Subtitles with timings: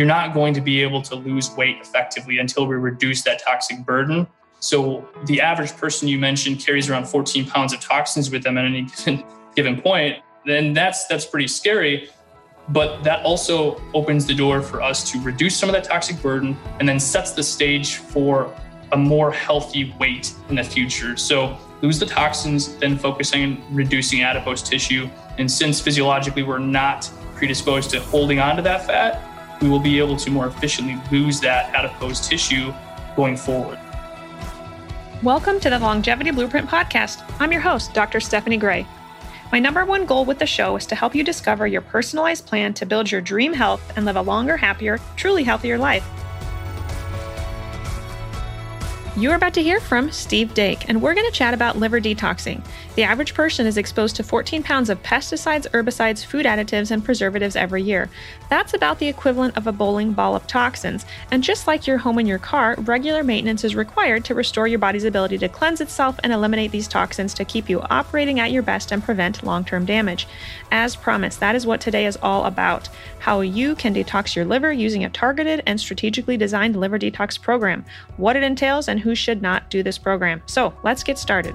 [0.00, 3.84] you're not going to be able to lose weight effectively until we reduce that toxic
[3.84, 4.26] burden.
[4.58, 8.64] So the average person you mentioned carries around 14 pounds of toxins with them at
[8.64, 8.88] any
[9.54, 10.16] given point.
[10.46, 12.08] Then that's that's pretty scary.
[12.70, 16.56] But that also opens the door for us to reduce some of that toxic burden
[16.78, 18.50] and then sets the stage for
[18.92, 21.14] a more healthy weight in the future.
[21.18, 25.10] So lose the toxins, then focusing on reducing adipose tissue.
[25.36, 29.26] And since physiologically we're not predisposed to holding on to that fat,
[29.60, 32.72] we will be able to more efficiently lose that adipose tissue
[33.14, 33.78] going forward.
[35.22, 37.22] Welcome to the Longevity Blueprint Podcast.
[37.38, 38.20] I'm your host, Dr.
[38.20, 38.86] Stephanie Gray.
[39.52, 42.72] My number one goal with the show is to help you discover your personalized plan
[42.74, 46.08] to build your dream health and live a longer, happier, truly healthier life.
[49.16, 52.64] You're about to hear from Steve Dake, and we're going to chat about liver detoxing.
[52.94, 57.56] The average person is exposed to 14 pounds of pesticides, herbicides, food additives, and preservatives
[57.56, 58.08] every year.
[58.48, 61.04] That's about the equivalent of a bowling ball of toxins.
[61.32, 64.78] And just like your home and your car, regular maintenance is required to restore your
[64.78, 68.62] body's ability to cleanse itself and eliminate these toxins to keep you operating at your
[68.62, 70.28] best and prevent long term damage.
[70.70, 72.88] As promised, that is what today is all about
[73.20, 77.84] how you can detox your liver using a targeted and strategically designed liver detox program,
[78.16, 80.42] what it entails, and who should not do this program.
[80.46, 81.54] So let's get started.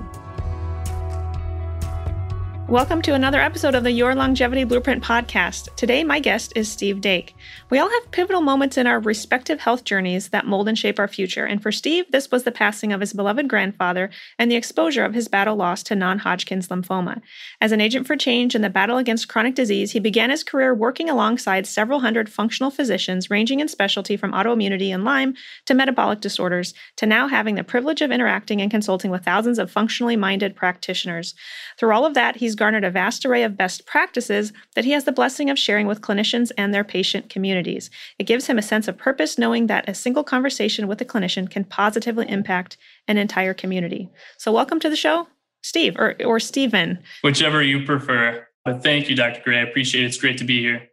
[2.70, 5.76] Welcome to another episode of the Your Longevity Blueprint podcast.
[5.76, 7.36] Today, my guest is Steve Dake.
[7.70, 11.08] We all have pivotal moments in our respective health journeys that mold and shape our
[11.08, 11.46] future.
[11.46, 15.14] And for Steve, this was the passing of his beloved grandfather and the exposure of
[15.14, 17.22] his battle loss to non Hodgkin's lymphoma.
[17.62, 20.74] As an agent for change in the battle against chronic disease, he began his career
[20.74, 25.36] working alongside several hundred functional physicians, ranging in specialty from autoimmunity and Lyme
[25.68, 29.70] to metabolic disorders, to now having the privilege of interacting and consulting with thousands of
[29.70, 31.36] functionally minded practitioners.
[31.78, 35.04] Through all of that, he's garnered a vast array of best practices that he has
[35.04, 37.90] the blessing of sharing with clinicians and their patient communities.
[38.18, 41.50] It gives him a sense of purpose knowing that a single conversation with a clinician
[41.50, 42.78] can positively impact
[43.08, 44.10] an entire community.
[44.38, 45.28] So, welcome to the show,
[45.62, 47.00] Steve, or, or Stephen.
[47.24, 48.48] Whichever you prefer.
[48.64, 49.42] But thank you, Dr.
[49.44, 49.60] Gray.
[49.60, 50.08] I appreciate it.
[50.08, 50.90] It's great to be here.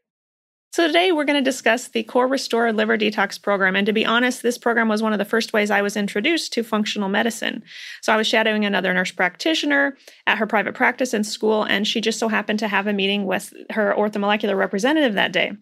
[0.73, 3.77] So, today we're going to discuss the Core Restore Liver Detox program.
[3.77, 6.55] And to be honest, this program was one of the first ways I was introduced
[6.55, 7.63] to functional medicine.
[8.01, 12.01] So, I was shadowing another nurse practitioner at her private practice in school, and she
[12.01, 15.53] just so happened to have a meeting with her orthomolecular representative that day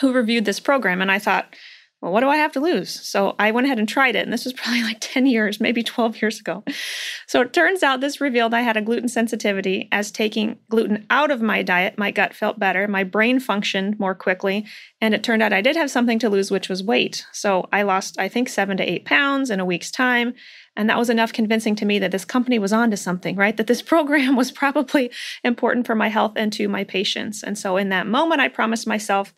[0.00, 1.02] who reviewed this program.
[1.02, 1.52] And I thought,
[2.04, 2.90] well, what do I have to lose?
[2.90, 4.24] So I went ahead and tried it.
[4.24, 6.62] And this was probably like 10 years, maybe 12 years ago.
[7.26, 9.88] So it turns out this revealed I had a gluten sensitivity.
[9.90, 14.14] As taking gluten out of my diet, my gut felt better, my brain functioned more
[14.14, 14.66] quickly.
[15.00, 17.24] And it turned out I did have something to lose, which was weight.
[17.32, 20.34] So I lost, I think, seven to eight pounds in a week's time.
[20.76, 23.56] And that was enough convincing to me that this company was onto something, right?
[23.56, 25.10] That this program was probably
[25.42, 27.42] important for my health and to my patients.
[27.42, 29.32] And so in that moment, I promised myself,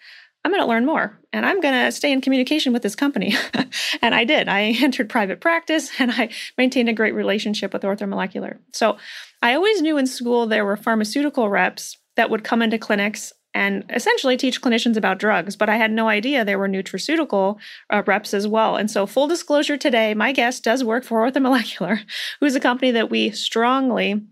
[0.46, 3.34] I'm going to learn more and I'm going to stay in communication with this company.
[4.00, 4.48] and I did.
[4.48, 8.58] I entered private practice and I maintained a great relationship with orthomolecular.
[8.72, 8.96] So
[9.42, 13.84] I always knew in school there were pharmaceutical reps that would come into clinics and
[13.92, 17.58] essentially teach clinicians about drugs, but I had no idea there were nutraceutical
[17.90, 18.76] uh, reps as well.
[18.76, 22.02] And so, full disclosure today, my guest does work for Orthomolecular,
[22.40, 24.22] who's a company that we strongly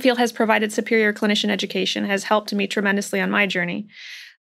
[0.00, 3.88] feel has provided superior clinician education, has helped me tremendously on my journey.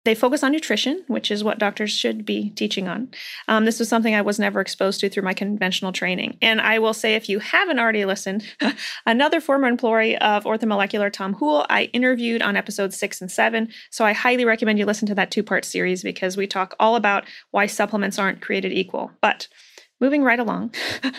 [0.04, 3.09] They focus on nutrition, which is what doctors should be teaching on.
[3.48, 6.37] Um, this was something I was never exposed to through my conventional training.
[6.42, 8.44] And I will say, if you haven't already listened,
[9.06, 13.69] another former employee of Orthomolecular, Tom Houle, I interviewed on episodes six and seven.
[13.91, 16.97] So I highly recommend you listen to that two part series because we talk all
[16.97, 19.10] about why supplements aren't created equal.
[19.22, 19.48] But
[20.00, 20.75] moving right along,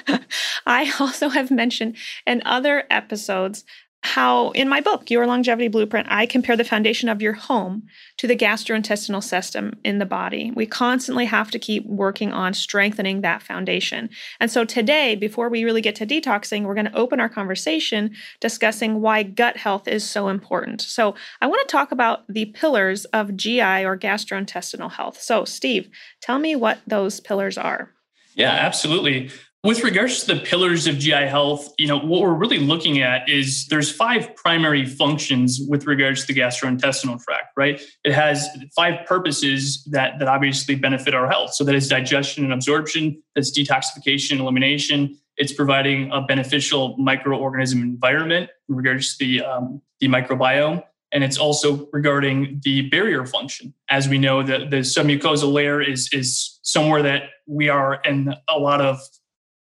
[0.67, 1.97] I also have mentioned
[2.27, 3.63] in other episodes
[4.05, 7.83] how in my book your longevity blueprint i compare the foundation of your home
[8.17, 10.51] to the gastrointestinal system in the body.
[10.55, 14.09] We constantly have to keep working on strengthening that foundation.
[14.39, 18.15] And so today before we really get to detoxing we're going to open our conversation
[18.39, 20.81] discussing why gut health is so important.
[20.81, 25.21] So i want to talk about the pillars of gi or gastrointestinal health.
[25.21, 25.89] So steve
[26.21, 27.91] tell me what those pillars are.
[28.35, 29.29] Yeah, absolutely.
[29.65, 33.27] With regards to the pillars of GI health, you know, what we're really looking at
[33.27, 37.81] is there's five primary functions with regards to the gastrointestinal tract, right?
[38.03, 41.55] It has five purposes that that obviously benefit our health.
[41.55, 45.17] So that is digestion and absorption, that's detoxification, elimination.
[45.37, 51.39] It's providing a beneficial microorganism environment in regards to the um, the microbiome, and it's
[51.39, 53.73] also regarding the barrier function.
[53.89, 58.59] As we know, the, the submucosal layer is is somewhere that we are in a
[58.59, 58.99] lot of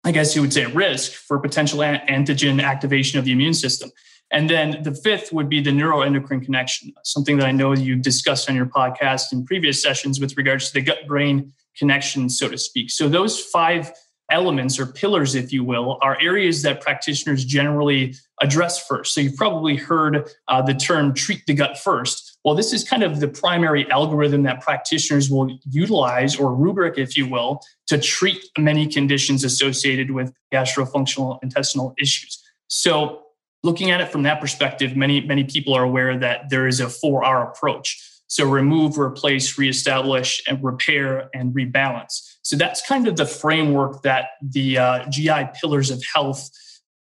[0.06, 3.90] I guess you would say, risk for potential antigen activation of the immune system.
[4.32, 8.50] And then the fifth would be the neuroendocrine connection, something that I know you've discussed
[8.50, 12.58] on your podcast in previous sessions with regards to the gut brain connection, so to
[12.58, 12.92] speak.
[12.92, 13.92] So those five
[14.32, 19.14] elements or pillars, if you will, are areas that practitioners generally address first.
[19.14, 22.35] So you've probably heard uh, the term treat the gut first.
[22.46, 27.18] Well, this is kind of the primary algorithm that practitioners will utilize or rubric, if
[27.18, 32.44] you will, to treat many conditions associated with gastrofunctional intestinal issues.
[32.68, 33.24] So
[33.64, 36.86] looking at it from that perspective, many, many people are aware that there is a
[36.86, 38.00] 4R approach.
[38.28, 42.36] So remove, replace, reestablish, and repair and rebalance.
[42.44, 46.52] So that's kind of the framework that the uh, GI pillars of health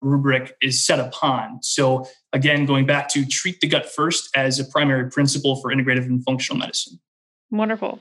[0.01, 1.61] rubric is set upon.
[1.61, 6.05] So again, going back to treat the gut first as a primary principle for integrative
[6.05, 6.99] and functional medicine.
[7.51, 7.99] Wonderful.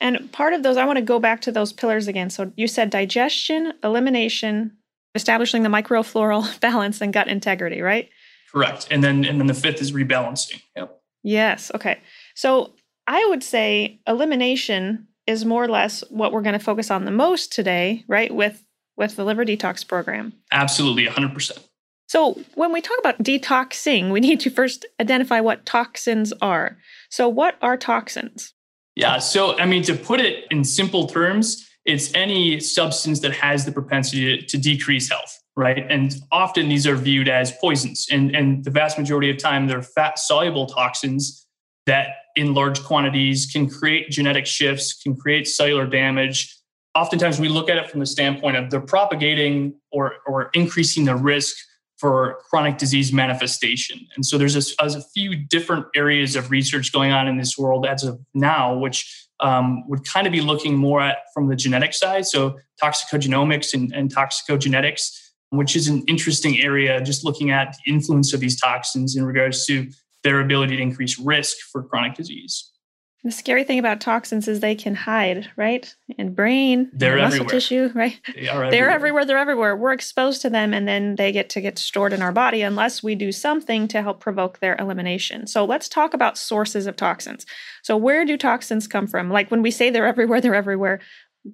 [0.00, 2.30] And part of those, I want to go back to those pillars again.
[2.30, 4.72] So you said digestion, elimination,
[5.14, 8.10] establishing the microfloral balance, and gut integrity, right?
[8.52, 8.88] Correct.
[8.90, 10.62] And then and then the fifth is rebalancing.
[10.76, 11.00] Yep.
[11.22, 11.70] Yes.
[11.74, 11.98] Okay.
[12.34, 12.74] So
[13.06, 17.10] I would say elimination is more or less what we're going to focus on the
[17.10, 18.32] most today, right?
[18.32, 18.65] With
[18.96, 20.32] with the liver detox program.
[20.52, 21.58] Absolutely, 100%.
[22.08, 26.78] So, when we talk about detoxing, we need to first identify what toxins are.
[27.10, 28.54] So, what are toxins?
[28.96, 33.64] Yeah, so I mean to put it in simple terms, it's any substance that has
[33.64, 35.84] the propensity to, to decrease health, right?
[35.90, 39.82] And often these are viewed as poisons, and and the vast majority of time they're
[39.82, 41.46] fat soluble toxins
[41.84, 46.55] that in large quantities can create genetic shifts, can create cellular damage.
[46.96, 51.14] Oftentimes, we look at it from the standpoint of they're propagating or, or increasing the
[51.14, 51.54] risk
[51.98, 53.98] for chronic disease manifestation.
[54.16, 57.86] And so there's a, a few different areas of research going on in this world
[57.86, 61.92] as of now, which um, would kind of be looking more at from the genetic
[61.92, 62.26] side.
[62.26, 68.32] So toxicogenomics and, and toxicogenetics, which is an interesting area, just looking at the influence
[68.32, 69.90] of these toxins in regards to
[70.22, 72.72] their ability to increase risk for chronic disease.
[73.26, 75.92] The scary thing about toxins is they can hide, right?
[76.16, 77.50] In brain, they're muscle everywhere.
[77.50, 78.20] tissue, right?
[78.32, 78.70] They are everywhere.
[78.70, 79.24] They're everywhere.
[79.24, 79.76] They're everywhere.
[79.76, 83.02] We're exposed to them, and then they get to get stored in our body unless
[83.02, 85.48] we do something to help provoke their elimination.
[85.48, 87.44] So let's talk about sources of toxins.
[87.82, 89.28] So where do toxins come from?
[89.28, 91.00] Like when we say they're everywhere, they're everywhere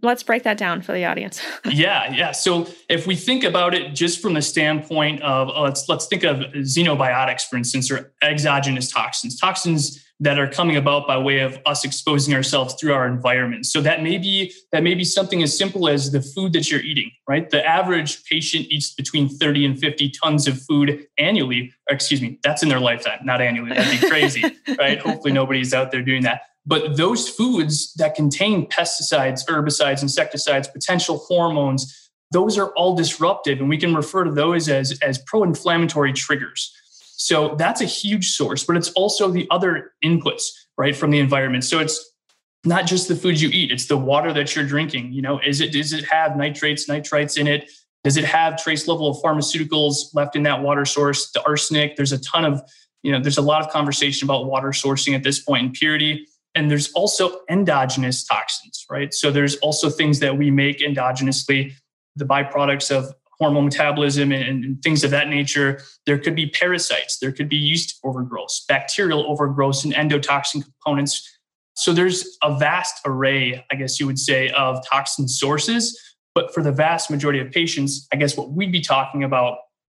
[0.01, 1.43] let's break that down for the audience.
[1.67, 2.33] yeah, yeah.
[2.33, 6.25] So if we think about it just from the standpoint of uh, let's let's think
[6.25, 11.59] of xenobiotics, for instance, or exogenous toxins, toxins that are coming about by way of
[11.67, 13.67] us exposing ourselves through our environment.
[13.67, 16.81] So that may be that may be something as simple as the food that you're
[16.81, 17.51] eating, right?
[17.51, 21.75] The average patient eats between 30 and 50 tons of food annually.
[21.91, 23.71] excuse me, that's in their lifetime, not annually.
[23.71, 24.45] That'd be crazy,
[24.79, 25.01] right?
[25.01, 26.43] Hopefully nobody's out there doing that.
[26.65, 33.59] But those foods that contain pesticides, herbicides, insecticides, potential hormones, those are all disruptive.
[33.59, 36.73] And we can refer to those as, as pro inflammatory triggers.
[37.17, 40.45] So that's a huge source, but it's also the other inputs,
[40.77, 41.65] right, from the environment.
[41.65, 42.13] So it's
[42.65, 45.13] not just the foods you eat, it's the water that you're drinking.
[45.13, 47.71] You know, is it does it have nitrates, nitrites in it?
[48.05, 51.31] Does it have trace level of pharmaceuticals left in that water source?
[51.31, 52.61] The arsenic, there's a ton of,
[53.03, 56.27] you know, there's a lot of conversation about water sourcing at this point in purity.
[56.55, 59.15] And there's also endogenous toxins, right?
[59.15, 61.73] So there's also things that we make endogenously,
[62.17, 65.81] the byproducts of hormone metabolism and, and things of that nature.
[66.07, 71.29] There could be parasites, there could be yeast overgrowth, bacterial overgrowth, and endotoxin components.
[71.75, 75.99] So there's a vast array, I guess you would say, of toxin sources.
[76.37, 79.59] But for the vast majority of patients, I guess what we'd be talking about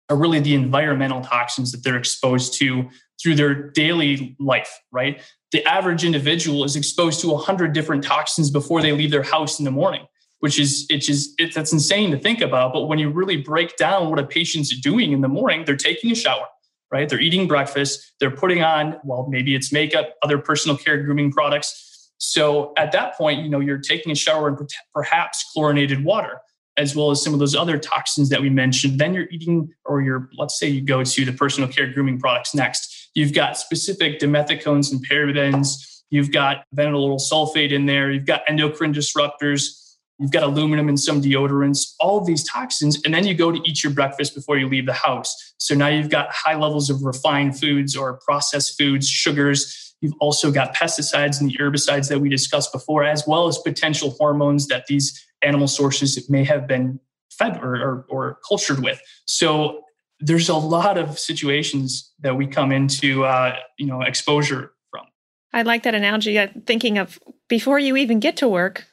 [0.09, 2.89] are really the environmental toxins that they're exposed to
[3.21, 5.21] through their daily life, right?
[5.51, 9.65] The average individual is exposed to 100 different toxins before they leave their house in
[9.65, 10.05] the morning,
[10.43, 12.73] which is it, that's insane to think about.
[12.73, 16.11] But when you really break down what a patient's doing in the morning, they're taking
[16.11, 16.47] a shower,
[16.91, 17.07] right?
[17.07, 22.11] They're eating breakfast, they're putting on, well, maybe it's makeup, other personal care grooming products.
[22.17, 24.57] So at that point, you know, you're taking a shower in
[24.93, 26.41] perhaps chlorinated water
[26.75, 28.99] as well as some of those other toxins that we mentioned.
[28.99, 32.53] Then you're eating, or you're, let's say you go to the personal care grooming products
[32.53, 33.11] next.
[33.15, 36.01] You've got specific dimethicones and parabens.
[36.09, 38.11] You've got vinyl sulfate in there.
[38.11, 39.79] You've got endocrine disruptors.
[40.23, 42.97] You've got aluminum in some deodorants, all of these toxins.
[43.03, 45.53] And then you go to eat your breakfast before you leave the house.
[45.57, 49.93] So now you've got high levels of refined foods or processed foods, sugars.
[49.99, 54.11] You've also got pesticides and the herbicides that we discussed before, as well as potential
[54.11, 59.01] hormones that these animal sources may have been fed or, or, or cultured with.
[59.25, 59.81] So
[60.21, 65.05] there's a lot of situations that we come into, uh, you know, exposure from.
[65.51, 66.39] I like that analogy.
[66.65, 68.87] thinking of before you even get to work,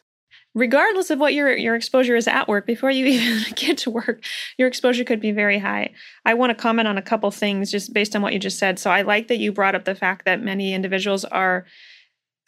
[0.55, 4.25] regardless of what your your exposure is at work before you even get to work
[4.59, 5.93] your exposure could be very high.
[6.25, 8.79] I want to comment on a couple things just based on what you just said.
[8.79, 11.67] So i like that you brought up the fact that many individuals are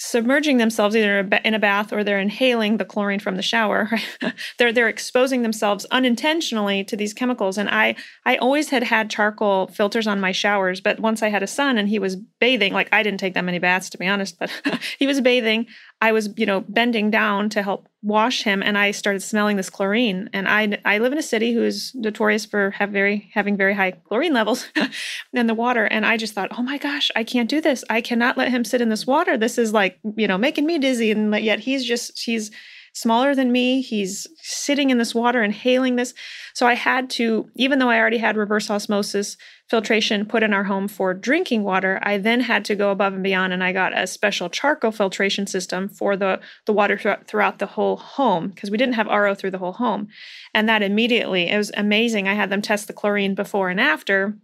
[0.03, 3.89] submerging themselves either in a bath or they're inhaling the chlorine from the shower
[4.59, 7.57] they're they're exposing themselves unintentionally to these chemicals.
[7.57, 7.95] And i
[8.27, 11.79] i always had had charcoal filters on my showers but once i had a son
[11.79, 14.51] and he was bathing like i didn't take that many baths to be honest but
[14.99, 15.67] he was bathing
[16.03, 19.71] I was, you know, bending down to help wash him, and I started smelling this
[19.71, 20.29] chlorine.
[20.33, 23.73] And I, I live in a city who is notorious for have very having very
[23.73, 24.69] high chlorine levels
[25.33, 25.85] in the water.
[25.85, 27.85] And I just thought, oh my gosh, I can't do this.
[27.89, 29.39] I cannot let him sit in this water.
[29.39, 31.13] This is like, you know, making me dizzy.
[31.13, 32.51] And yet he's just he's
[32.93, 33.81] smaller than me.
[33.81, 36.15] He's sitting in this water, inhaling this.
[36.55, 39.37] So I had to, even though I already had reverse osmosis
[39.71, 43.23] filtration put in our home for drinking water, I then had to go above and
[43.23, 47.59] beyond and I got a special charcoal filtration system for the, the water th- throughout
[47.59, 50.09] the whole home because we didn't have RO through the whole home.
[50.53, 52.29] And that immediately, it was amazing.
[52.29, 54.37] I had them test the chlorine before and after.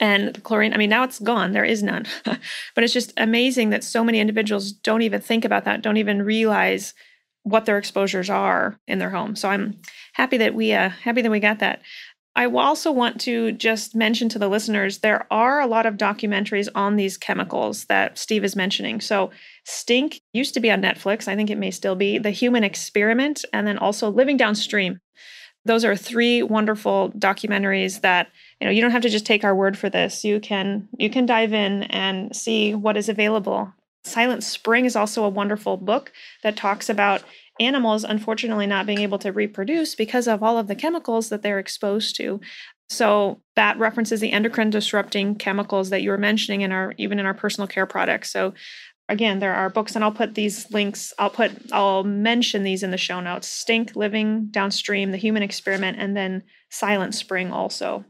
[0.00, 1.52] And the chlorine, I mean, now it's gone.
[1.52, 2.04] There is none.
[2.24, 6.22] but it's just amazing that so many individuals don't even think about that, don't even
[6.22, 6.94] realize
[7.44, 9.36] what their exposures are in their home.
[9.36, 9.76] So I'm
[10.14, 11.82] happy that we uh, happy that we got that.
[12.36, 16.68] I also want to just mention to the listeners there are a lot of documentaries
[16.74, 19.00] on these chemicals that Steve is mentioning.
[19.00, 19.30] So,
[19.64, 21.28] Stink used to be on Netflix.
[21.28, 22.18] I think it may still be.
[22.18, 25.00] The Human Experiment, and then also Living Downstream.
[25.64, 28.28] Those are three wonderful documentaries that
[28.60, 30.24] you know you don't have to just take our word for this.
[30.24, 33.72] You can you can dive in and see what is available
[34.04, 37.22] Silent Spring is also a wonderful book that talks about
[37.60, 41.58] animals unfortunately not being able to reproduce because of all of the chemicals that they're
[41.58, 42.40] exposed to.
[42.88, 47.26] So that references the endocrine disrupting chemicals that you were mentioning in our even in
[47.26, 48.30] our personal care products.
[48.30, 48.54] So
[49.08, 52.90] again, there are books and I'll put these links, I'll put I'll mention these in
[52.90, 53.48] the show notes.
[53.48, 58.04] Stink, Living Downstream, The Human Experiment, and then Silent Spring also.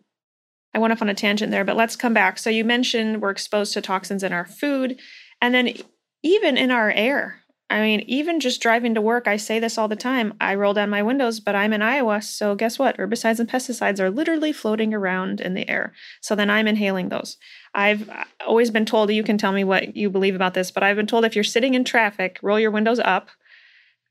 [0.75, 2.37] I went off on a tangent there, but let's come back.
[2.39, 4.99] So you mentioned we're exposed to toxins in our food.
[5.45, 5.75] And then
[6.23, 9.89] even in our air, I mean, even just driving to work, I say this all
[9.89, 10.33] the time.
[10.41, 12.23] I roll down my windows, but I'm in Iowa.
[12.23, 12.97] So guess what?
[12.97, 15.93] Herbicides and pesticides are literally floating around in the air.
[16.23, 17.37] So then I'm inhaling those.
[17.75, 20.83] I've uh, always been told, you can tell me what you believe about this, but
[20.83, 23.29] I've been told if you're sitting in traffic, roll your windows up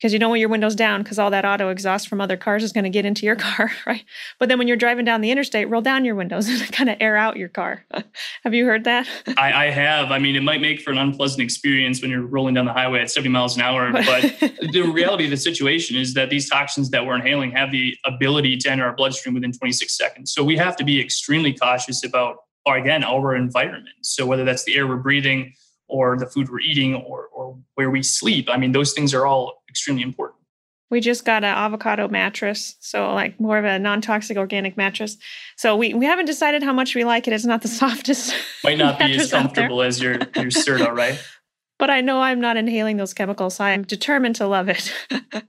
[0.04, 2.62] because you don't want your windows down because all that auto exhaust from other cars
[2.62, 4.04] is going to get into your car, right?
[4.38, 6.98] But then when you're driving down the interstate, roll down your windows and kind of
[7.00, 7.86] air out your car.
[8.44, 9.08] have you heard that?
[9.38, 10.12] I, I, have.
[10.12, 13.00] I mean, it might make for an unpleasant experience when you're rolling down the highway
[13.00, 13.94] at 70 miles an hour.
[13.94, 14.24] But
[14.74, 18.58] the reality of the situation is that these toxins that we're inhaling have the ability
[18.58, 20.34] to enter our bloodstream within 26 seconds.
[20.34, 23.96] So we have to be extremely cautious about, or again, our environment.
[24.02, 25.54] So whether that's the air we're breathing,
[25.88, 28.50] or the food we're eating or, or where we sleep.
[28.50, 30.39] I mean, those things are all extremely important.
[30.89, 35.18] We just got an avocado mattress, so like more of a non-toxic organic mattress.
[35.58, 37.34] So we, we haven't decided how much we like it.
[37.34, 38.36] It's not the softest.
[38.63, 41.20] Might not be as comfortable as your your Serta, right?
[41.80, 43.56] but I know I'm not inhaling those chemicals.
[43.56, 44.94] So I'm determined to love it.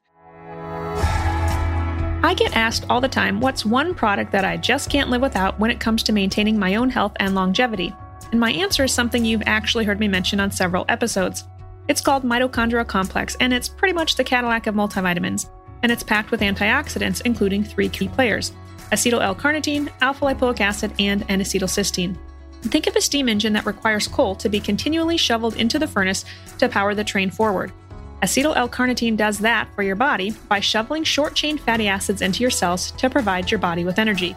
[2.25, 5.61] I get asked all the time what's one product that I just can't live without
[5.61, 7.95] when it comes to maintaining my own health and longevity.
[8.31, 11.45] And my answer is something you've actually heard me mention on several episodes.
[11.88, 15.49] It's called mitochondrial complex, and it's pretty much the Cadillac of multivitamins.
[15.83, 18.53] And it's packed with antioxidants, including three key players
[18.93, 22.17] acetyl L carnitine, alpha lipoic acid, and N acetylcysteine.
[22.62, 26.25] Think of a steam engine that requires coal to be continually shoveled into the furnace
[26.59, 27.73] to power the train forward.
[28.23, 32.41] Acetyl L carnitine does that for your body by shoveling short chain fatty acids into
[32.41, 34.35] your cells to provide your body with energy.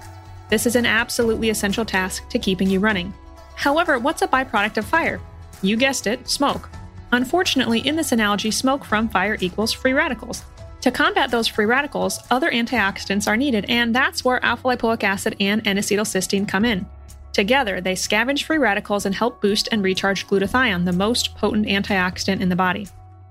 [0.49, 3.13] This is an absolutely essential task to keeping you running.
[3.55, 5.21] However, what's a byproduct of fire?
[5.61, 6.69] You guessed it, smoke.
[7.11, 10.43] Unfortunately, in this analogy, smoke from fire equals free radicals.
[10.81, 15.35] To combat those free radicals, other antioxidants are needed, and that's where alpha lipoic acid
[15.39, 16.85] and N acetylcysteine come in.
[17.33, 22.41] Together, they scavenge free radicals and help boost and recharge glutathione, the most potent antioxidant
[22.41, 22.87] in the body.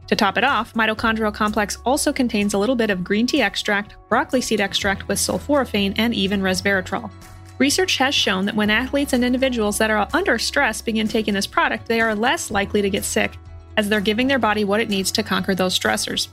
[0.08, 3.96] To top it off, mitochondrial complex also contains a little bit of green tea extract,
[4.08, 7.10] broccoli seed extract with sulforaphane, and even resveratrol.
[7.58, 11.46] Research has shown that when athletes and individuals that are under stress begin taking this
[11.46, 13.32] product, they are less likely to get sick,
[13.76, 16.28] as they're giving their body what it needs to conquer those stressors.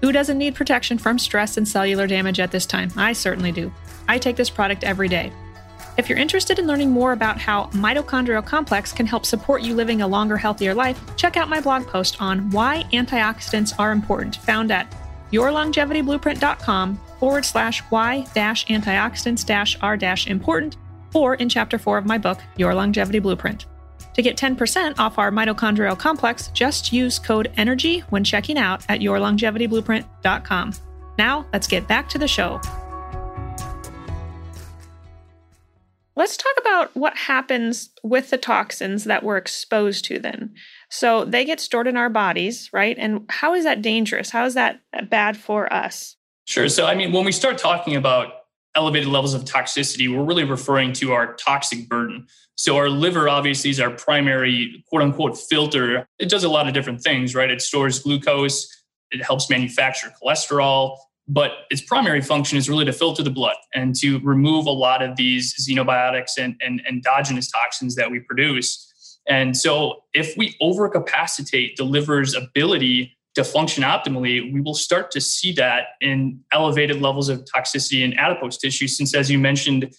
[0.00, 2.90] Who doesn't need protection from stress and cellular damage at this time?
[2.96, 3.72] I certainly do.
[4.08, 5.32] I take this product every day.
[5.96, 10.00] If you're interested in learning more about how mitochondrial complex can help support you living
[10.00, 14.70] a longer, healthier life, check out my blog post on why antioxidants are important, found
[14.70, 14.94] at
[15.32, 20.76] yourlongevityblueprint.com forward slash y dash antioxidants dash r dash important,
[21.14, 23.66] or in chapter four of my book, Your Longevity Blueprint.
[24.18, 28.98] To get 10% off our mitochondrial complex, just use code ENERGY when checking out at
[28.98, 30.72] yourlongevityblueprint.com.
[31.16, 32.60] Now, let's get back to the show.
[36.16, 40.52] Let's talk about what happens with the toxins that we're exposed to then.
[40.90, 42.96] So they get stored in our bodies, right?
[42.98, 44.30] And how is that dangerous?
[44.30, 46.16] How is that bad for us?
[46.44, 46.68] Sure.
[46.68, 48.32] So, I mean, when we start talking about
[48.74, 52.26] elevated levels of toxicity, we're really referring to our toxic burden.
[52.58, 56.08] So our liver obviously is our primary quote unquote filter.
[56.18, 57.52] It does a lot of different things, right?
[57.52, 58.66] It stores glucose,
[59.12, 60.96] it helps manufacture cholesterol,
[61.28, 65.02] but its primary function is really to filter the blood and to remove a lot
[65.02, 69.18] of these xenobiotics and, and endogenous toxins that we produce.
[69.28, 75.20] And so if we overcapacitate the liver's ability to function optimally, we will start to
[75.20, 78.88] see that in elevated levels of toxicity in adipose tissue.
[78.88, 79.94] Since, as you mentioned,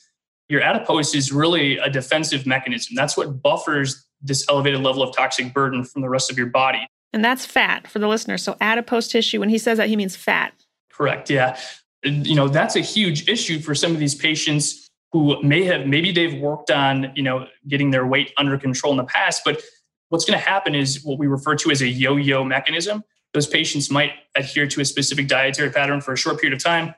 [0.49, 2.95] your adipose is really a defensive mechanism.
[2.95, 6.85] That's what buffers this elevated level of toxic burden from the rest of your body.
[7.13, 8.37] And that's fat for the listener.
[8.37, 10.53] So, adipose tissue, when he says that, he means fat.
[10.91, 11.29] Correct.
[11.29, 11.57] Yeah.
[12.03, 16.11] You know, that's a huge issue for some of these patients who may have, maybe
[16.11, 19.61] they've worked on, you know, getting their weight under control in the past, but
[20.09, 23.03] what's going to happen is what we refer to as a yo yo mechanism
[23.33, 26.95] those patients might adhere to a specific dietary pattern for a short period of time.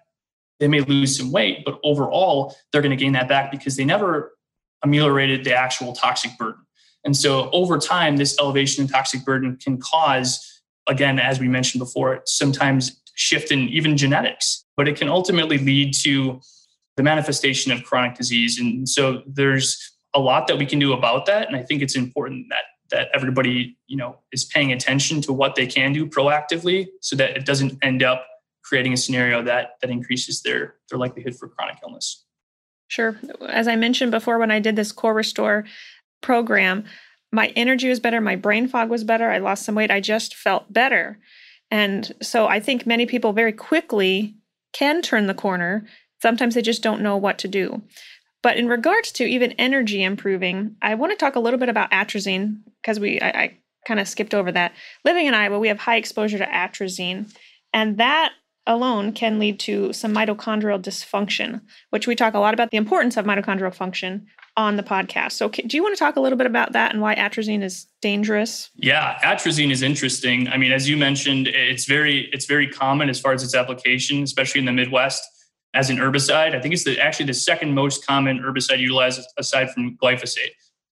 [0.61, 3.83] They may lose some weight, but overall, they're going to gain that back because they
[3.83, 4.31] never
[4.83, 6.61] ameliorated the actual toxic burden.
[7.03, 11.79] And so over time, this elevation in toxic burden can cause, again, as we mentioned
[11.79, 16.39] before, sometimes shift in even genetics, but it can ultimately lead to
[16.95, 18.59] the manifestation of chronic disease.
[18.59, 21.47] And so there's a lot that we can do about that.
[21.47, 25.55] And I think it's important that that everybody you know is paying attention to what
[25.55, 28.27] they can do proactively so that it doesn't end up
[28.63, 32.25] creating a scenario that that increases their their likelihood for chronic illness.
[32.87, 33.17] Sure.
[33.47, 35.65] As i mentioned before when i did this core restore
[36.21, 36.83] program
[37.31, 40.35] my energy was better my brain fog was better i lost some weight i just
[40.35, 41.19] felt better.
[41.69, 44.35] And so i think many people very quickly
[44.73, 45.85] can turn the corner.
[46.21, 47.81] Sometimes they just don't know what to do.
[48.43, 51.91] But in regards to even energy improving, I want to talk a little bit about
[51.91, 54.73] atrazine because we I, I kind of skipped over that.
[55.05, 57.33] Living in Iowa, we have high exposure to atrazine,
[57.73, 58.33] and that
[58.67, 63.17] alone can lead to some mitochondrial dysfunction, which we talk a lot about the importance
[63.17, 65.33] of mitochondrial function on the podcast.
[65.33, 67.87] So, do you want to talk a little bit about that and why atrazine is
[68.01, 68.69] dangerous?
[68.75, 70.47] Yeah, atrazine is interesting.
[70.49, 74.23] I mean, as you mentioned, it's very it's very common as far as its application,
[74.23, 75.23] especially in the Midwest
[75.73, 76.55] as an herbicide.
[76.55, 80.51] I think it's the, actually the second most common herbicide utilized aside from glyphosate.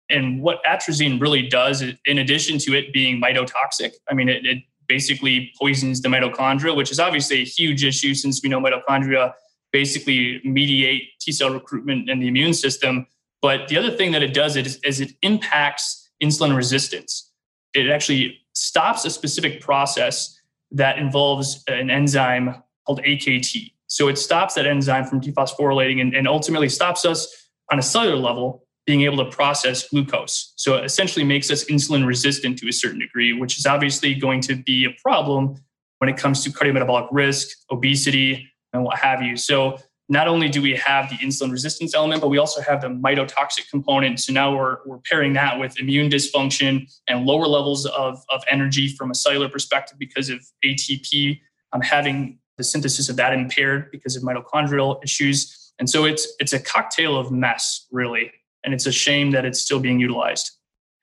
[0.10, 4.60] And what atrazine really does, in addition to it being mitotoxic, I mean, it, it
[4.88, 9.34] basically poisons the mitochondria, which is obviously a huge issue since we know mitochondria
[9.71, 13.08] basically mediate T cell recruitment in the immune system.
[13.41, 17.32] But the other thing that it does is, is it impacts insulin resistance.
[17.74, 20.39] It actually stops a specific process
[20.71, 23.74] that involves an enzyme called AKT.
[23.88, 28.17] So it stops that enzyme from dephosphorylating and, and ultimately stops us on a cellular
[28.17, 30.54] level being able to process glucose.
[30.58, 34.41] So it essentially makes us insulin resistant to a certain degree, which is obviously going
[34.41, 35.56] to be a problem
[36.00, 39.38] when it comes to cardiometabolic risk, obesity, and what have you.
[39.38, 42.89] So not only do we have the insulin resistance element, but we also have the
[42.89, 44.19] mitotoxic component.
[44.19, 48.89] So now we're, we're pairing that with immune dysfunction and lower levels of, of energy
[48.89, 51.39] from a cellular perspective because of ATP.
[51.74, 55.74] I'm having the synthesis of that impaired because of mitochondrial issues.
[55.80, 58.32] And so it's it's a cocktail of mess, really.
[58.65, 60.51] And it's a shame that it's still being utilized.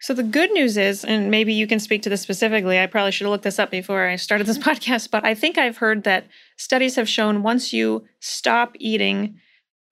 [0.03, 3.13] So the good news is, and maybe you can speak to this specifically, I probably
[3.13, 6.03] should have looked this up before I started this podcast, but I think I've heard
[6.03, 9.39] that studies have shown once you stop eating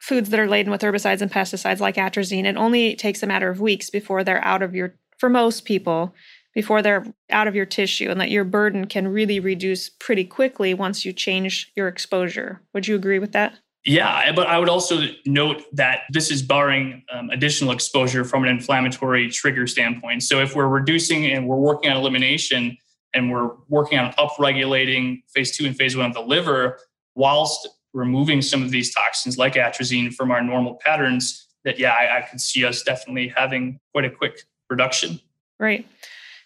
[0.00, 3.50] foods that are laden with herbicides and pesticides like atrazine, it only takes a matter
[3.50, 6.12] of weeks before they're out of your, for most people,
[6.54, 10.74] before they're out of your tissue and that your burden can really reduce pretty quickly
[10.74, 12.61] once you change your exposure.
[12.74, 13.59] Would you agree with that?
[13.84, 18.50] Yeah, but I would also note that this is barring um, additional exposure from an
[18.50, 20.22] inflammatory trigger standpoint.
[20.22, 22.76] So if we're reducing and we're working on elimination
[23.14, 26.78] and we're working on upregulating phase two and phase one of the liver,
[27.14, 32.18] whilst removing some of these toxins like atrazine from our normal patterns, that yeah, I,
[32.18, 35.20] I could see us definitely having quite a quick reduction.
[35.58, 35.86] Right.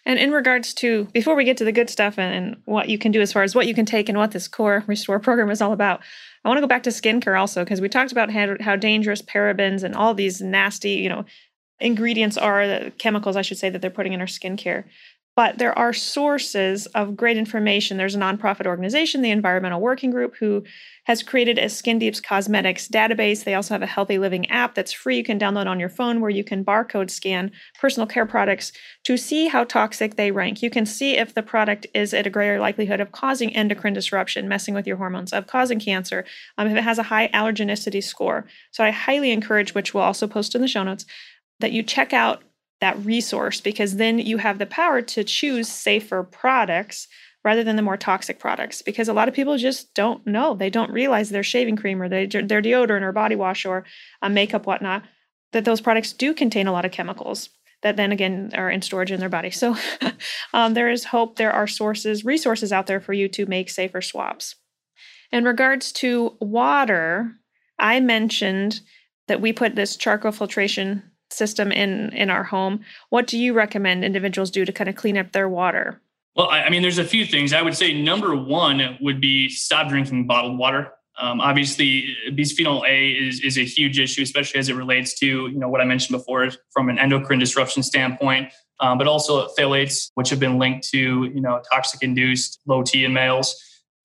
[0.05, 2.97] And in regards to, before we get to the good stuff and, and, what you
[2.97, 5.49] can do as far as what you can take and what this core restore program
[5.49, 6.01] is all about,
[6.43, 9.23] I want to go back to skincare also, because we talked about how, how dangerous
[9.23, 11.25] parabens and all these nasty, you know,
[11.79, 14.85] ingredients are, the chemicals, I should say, that they're putting in our skincare.
[15.35, 17.97] but there are sources of great information.
[17.97, 20.63] There's a nonprofit organization, the Environmental Working Group, who
[21.05, 23.43] has created a Skin Deep's cosmetics database.
[23.43, 25.17] They also have a healthy living app that's free.
[25.17, 28.71] You can download on your phone where you can barcode scan personal care products
[29.03, 30.61] to see how toxic they rank.
[30.61, 34.47] You can see if the product is at a greater likelihood of causing endocrine disruption,
[34.47, 36.25] messing with your hormones, of causing cancer,
[36.57, 38.45] um, if it has a high allergenicity score.
[38.71, 41.05] So I highly encourage, which we'll also post in the show notes,
[41.59, 42.43] that you check out
[42.81, 47.07] that resource because then you have the power to choose safer products
[47.45, 50.55] rather than the more toxic products because a lot of people just don't know.
[50.55, 53.85] They don't realize their shaving cream or their, deodorant or body wash or
[54.23, 55.03] uh, makeup whatnot
[55.53, 57.49] that those products do contain a lot of chemicals
[57.83, 59.51] that then again are in storage in their body.
[59.51, 59.75] So
[60.53, 61.35] um, there is hope.
[61.35, 64.55] There are sources resources out there for you to make safer swaps.
[65.31, 67.31] In regards to water
[67.77, 68.79] i mentioned
[69.27, 72.79] that we put this charcoal filtration system in in our home.
[73.09, 76.01] What do you recommend individuals do to kind of clean up their water
[76.35, 79.87] well i mean there's a few things i would say number one would be stop
[79.89, 84.75] drinking bottled water um, obviously bisphenol a is, is a huge issue especially as it
[84.75, 89.07] relates to you know what i mentioned before from an endocrine disruption standpoint um, but
[89.07, 93.55] also phthalates which have been linked to you know toxic induced low t in males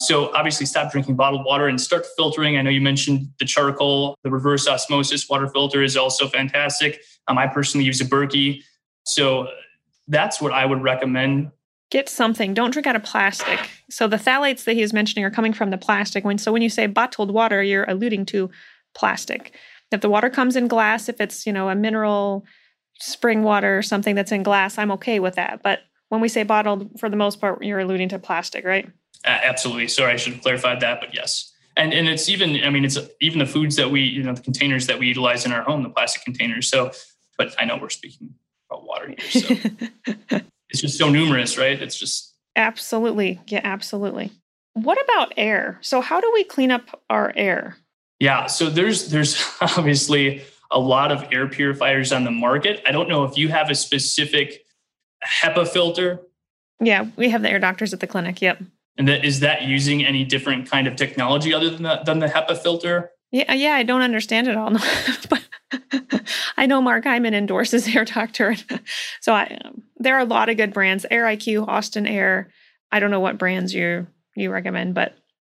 [0.01, 2.57] so obviously stop drinking bottled water and start filtering.
[2.57, 7.03] I know you mentioned the charcoal, the reverse osmosis water filter is also fantastic.
[7.29, 8.63] Um, I personally use a Berkey.
[9.05, 9.49] So
[10.09, 11.51] that's what I would recommend.
[11.91, 12.55] Get something.
[12.55, 13.59] Don't drink out of plastic.
[13.91, 16.25] So the phthalates that he was mentioning are coming from the plastic.
[16.25, 18.51] When so when you say bottled water, you're alluding to
[18.95, 19.55] plastic.
[19.91, 22.45] If the water comes in glass, if it's, you know, a mineral
[23.01, 25.63] spring water or something that's in glass, I'm okay with that.
[25.65, 28.87] But when we say bottled, for the most part, you're alluding to plastic, right?
[29.25, 29.89] Uh, absolutely.
[29.89, 31.53] Sorry, I should have clarified that, but yes.
[31.77, 34.43] And and it's even, I mean, it's even the foods that we, you know, the
[34.43, 36.69] containers that we utilize in our home, the plastic containers.
[36.69, 36.93] So,
[37.39, 38.35] but I know we're speaking
[38.71, 39.61] about water here.
[40.29, 41.81] So it's just so numerous, right?
[41.81, 44.33] It's just absolutely, yeah, absolutely.
[44.75, 45.79] What about air?
[45.83, 47.77] So how do we clean up our air?
[48.19, 52.83] Yeah, so there's there's obviously a lot of air purifiers on the market.
[52.87, 54.65] I don't know if you have a specific
[55.43, 56.21] HEPA filter.
[56.81, 58.41] Yeah, we have the air doctors at the clinic.
[58.41, 58.63] Yep.
[58.97, 62.27] And that is that using any different kind of technology other than the, than the
[62.27, 63.11] HEPA filter?
[63.33, 64.71] Yeah, yeah, I don't understand it all.
[65.31, 65.45] but
[66.61, 68.55] I know Mark Hyman endorses Air Doctor,
[69.23, 71.07] so I, um, there are a lot of good brands.
[71.11, 72.53] Air IQ, Austin Air.
[72.93, 75.17] I don't know what brands you you recommend, but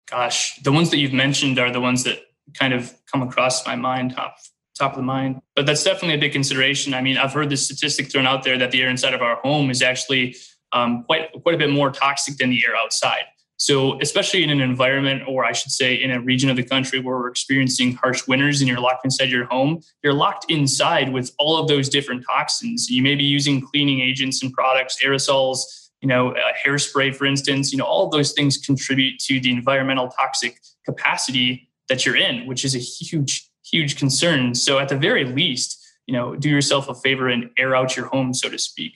[0.08, 2.20] gosh, the ones that you've mentioned are the ones that
[2.54, 4.36] kind of come across my mind top
[4.78, 5.42] top of the mind.
[5.56, 6.94] But that's definitely a big consideration.
[6.94, 9.36] I mean, I've heard this statistic thrown out there that the air inside of our
[9.36, 10.36] home is actually
[10.70, 13.24] um, quite quite a bit more toxic than the air outside.
[13.62, 16.98] So, especially in an environment, or I should say, in a region of the country
[16.98, 21.31] where we're experiencing harsh winters and you're locked inside your home, you're locked inside with
[21.38, 22.90] all of those different toxins.
[22.90, 25.61] You may be using cleaning agents and products, aerosols,
[26.01, 27.70] you know, uh, hairspray, for instance.
[27.70, 32.46] You know, all of those things contribute to the environmental toxic capacity that you're in,
[32.46, 34.57] which is a huge, huge concern.
[34.57, 38.07] So, at the very least, you know, do yourself a favor and air out your
[38.07, 38.94] home, so to speak.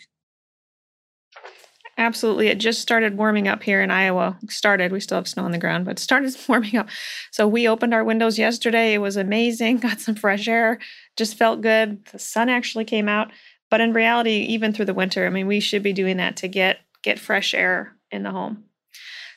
[1.98, 2.48] Absolutely.
[2.48, 4.38] It just started warming up here in Iowa.
[4.50, 6.88] Started, we still have snow on the ground, but started warming up.
[7.30, 8.92] So we opened our windows yesterday.
[8.92, 9.78] It was amazing.
[9.80, 10.78] Got some fresh air.
[11.16, 12.04] Just felt good.
[12.06, 13.32] The sun actually came out.
[13.70, 16.48] But in reality, even through the winter, I mean, we should be doing that to
[16.48, 18.64] get get fresh air in the home.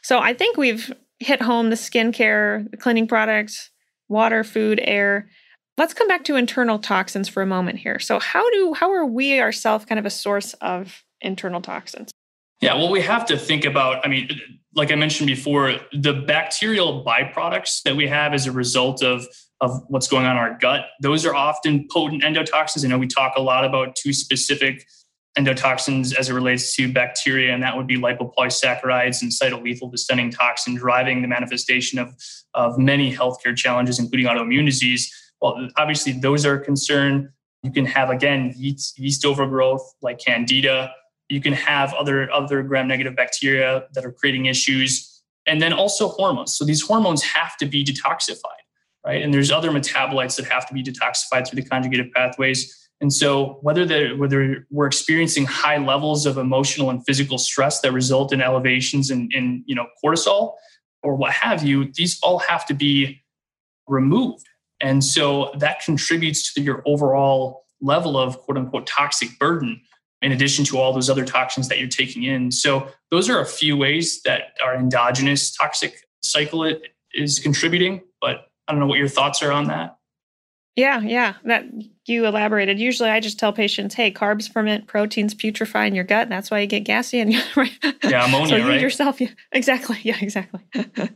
[0.02, 3.70] So I think we've hit home the skincare, the cleaning products,
[4.08, 5.30] water, food, air.
[5.78, 8.00] Let's come back to internal toxins for a moment here.
[8.00, 12.12] So how do how are we ourselves kind of a source of internal toxins?
[12.62, 14.30] Yeah, well, we have to think about, I mean,
[14.76, 19.26] like I mentioned before, the bacterial byproducts that we have as a result of,
[19.62, 22.84] of what's going on in our gut, those are often potent endotoxins.
[22.84, 24.86] I know we talk a lot about two specific
[25.38, 30.76] endotoxins as it relates to bacteria, and that would be lipopolysaccharides and cytolethal distending toxin,
[30.76, 32.14] driving the manifestation of,
[32.56, 35.10] of many healthcare challenges, including autoimmune disease.
[35.42, 37.32] Well, obviously, those are a concern.
[37.64, 40.94] You can have, again, yeast, yeast overgrowth like candida
[41.30, 46.10] you can have other other gram negative bacteria that are creating issues and then also
[46.10, 46.56] hormones.
[46.56, 48.60] So these hormones have to be detoxified
[49.06, 49.22] right?
[49.22, 52.76] And there's other metabolites that have to be detoxified through the conjugative pathways.
[53.02, 58.34] And so whether whether we're experiencing high levels of emotional and physical stress that result
[58.34, 60.56] in elevations in, in you know cortisol
[61.02, 63.22] or what have you these all have to be
[63.88, 64.46] removed.
[64.82, 69.82] And so that contributes to your overall level of quote unquote toxic burden
[70.22, 72.52] in addition to all those other toxins that you're taking in.
[72.52, 76.72] So those are a few ways that our endogenous toxic cycle
[77.14, 78.02] is contributing.
[78.22, 79.98] But I don't know what your thoughts are on that.
[80.76, 81.34] Yeah, yeah.
[81.44, 81.66] That
[82.06, 86.24] you elaborated, usually I just tell patients, hey, carbs ferment, proteins putrefy in your gut.
[86.24, 87.72] And that's why you get gassy and right.
[88.04, 88.82] Yeah, ammonia, so you right?
[88.82, 89.98] yourself, yeah, exactly.
[90.04, 90.62] Yeah, exactly.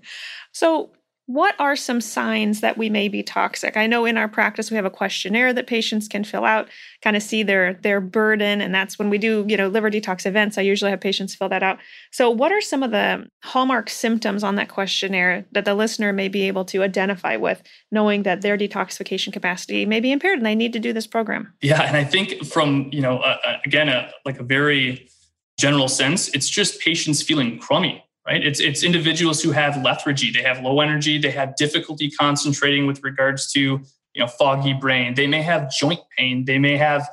[0.53, 0.91] so
[1.25, 3.77] what are some signs that we may be toxic?
[3.77, 6.67] I know in our practice we have a questionnaire that patients can fill out,
[7.01, 10.25] kind of see their their burden, and that's when we do you know liver detox
[10.25, 10.57] events.
[10.57, 11.79] I usually have patients fill that out.
[12.11, 16.27] So, what are some of the hallmark symptoms on that questionnaire that the listener may
[16.27, 20.55] be able to identify with, knowing that their detoxification capacity may be impaired and they
[20.55, 21.53] need to do this program?
[21.61, 25.07] Yeah, and I think from you know uh, again a, like a very
[25.57, 28.45] general sense, it's just patients feeling crummy right?
[28.45, 33.03] It's it's individuals who have lethargy, they have low energy, they have difficulty concentrating with
[33.03, 33.81] regards to you
[34.17, 35.13] know foggy brain.
[35.15, 37.09] They may have joint pain, they may have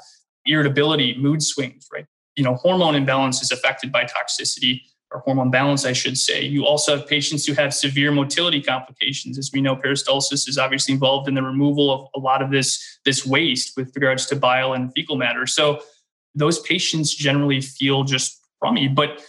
[0.47, 2.07] irritability, mood swings, right?
[2.37, 6.45] You know, hormone imbalance is affected by toxicity or hormone balance, I should say.
[6.45, 9.39] You also have patients who have severe motility complications.
[9.39, 13.01] As we know, peristalsis is obviously involved in the removal of a lot of this,
[13.05, 15.47] this waste with regards to bile and fecal matter.
[15.47, 15.83] So
[16.35, 18.87] those patients generally feel just crummy.
[18.87, 19.21] But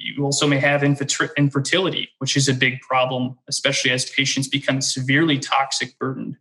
[0.00, 5.38] you also may have infertility, which is a big problem, especially as patients become severely
[5.38, 6.36] toxic burdened.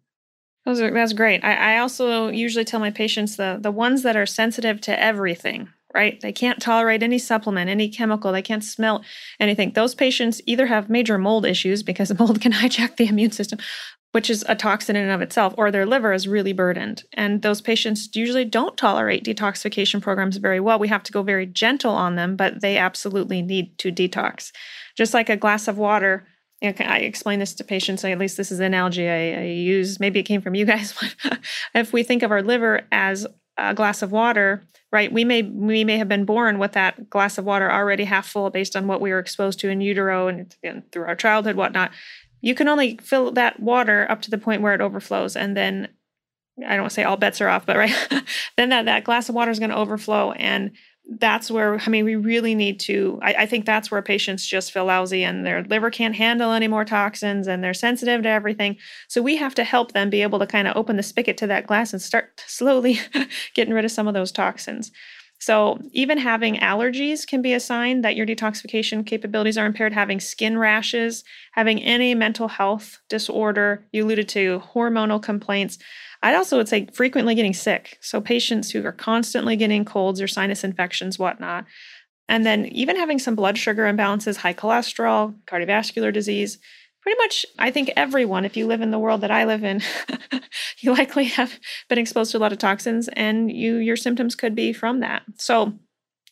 [0.65, 1.43] Those are, that's great.
[1.43, 5.69] I, I also usually tell my patients the the ones that are sensitive to everything,
[5.93, 6.19] right?
[6.21, 9.03] They can't tolerate any supplement, any chemical, they can't smell
[9.39, 9.71] anything.
[9.71, 13.59] Those patients either have major mold issues because mold can hijack the immune system,
[14.11, 17.03] which is a toxin in and of itself, or their liver is really burdened.
[17.13, 20.79] And those patients usually don't tolerate detoxification programs very well.
[20.79, 24.51] We have to go very gentle on them, but they absolutely need to detox.
[24.95, 26.27] Just like a glass of water.
[26.63, 29.99] I explain this to patients, at least this is an analogy I, I use.
[29.99, 30.97] Maybe it came from you guys,
[31.75, 35.11] if we think of our liver as a glass of water, right?
[35.11, 38.49] We may we may have been born with that glass of water already half full
[38.49, 41.91] based on what we were exposed to in utero and, and through our childhood, whatnot
[42.41, 45.87] you can only fill that water up to the point where it overflows and then
[46.67, 47.93] i don't say all bets are off but right
[48.57, 50.71] then that, that glass of water is going to overflow and
[51.09, 54.73] that's where i mean we really need to I, I, think that's where patients just
[54.73, 58.77] feel lousy and their liver can't handle any more toxins and they're sensitive to everything
[59.07, 61.47] so we have to help them be able to kind of open the spigot to
[61.47, 62.99] that glass and start slowly
[63.53, 64.91] getting rid of some of those toxins
[65.39, 69.93] so, even having allergies can be a sign that your detoxification capabilities are impaired.
[69.93, 75.77] Having skin rashes, having any mental health disorder, you alluded to hormonal complaints.
[76.23, 77.97] I'd also would say frequently getting sick.
[78.01, 81.65] So, patients who are constantly getting colds or sinus infections, whatnot.
[82.29, 86.57] And then even having some blood sugar imbalances, high cholesterol, cardiovascular disease
[87.07, 89.81] pretty much i think everyone if you live in the world that i live in
[90.79, 94.53] you likely have been exposed to a lot of toxins and you your symptoms could
[94.53, 95.71] be from that so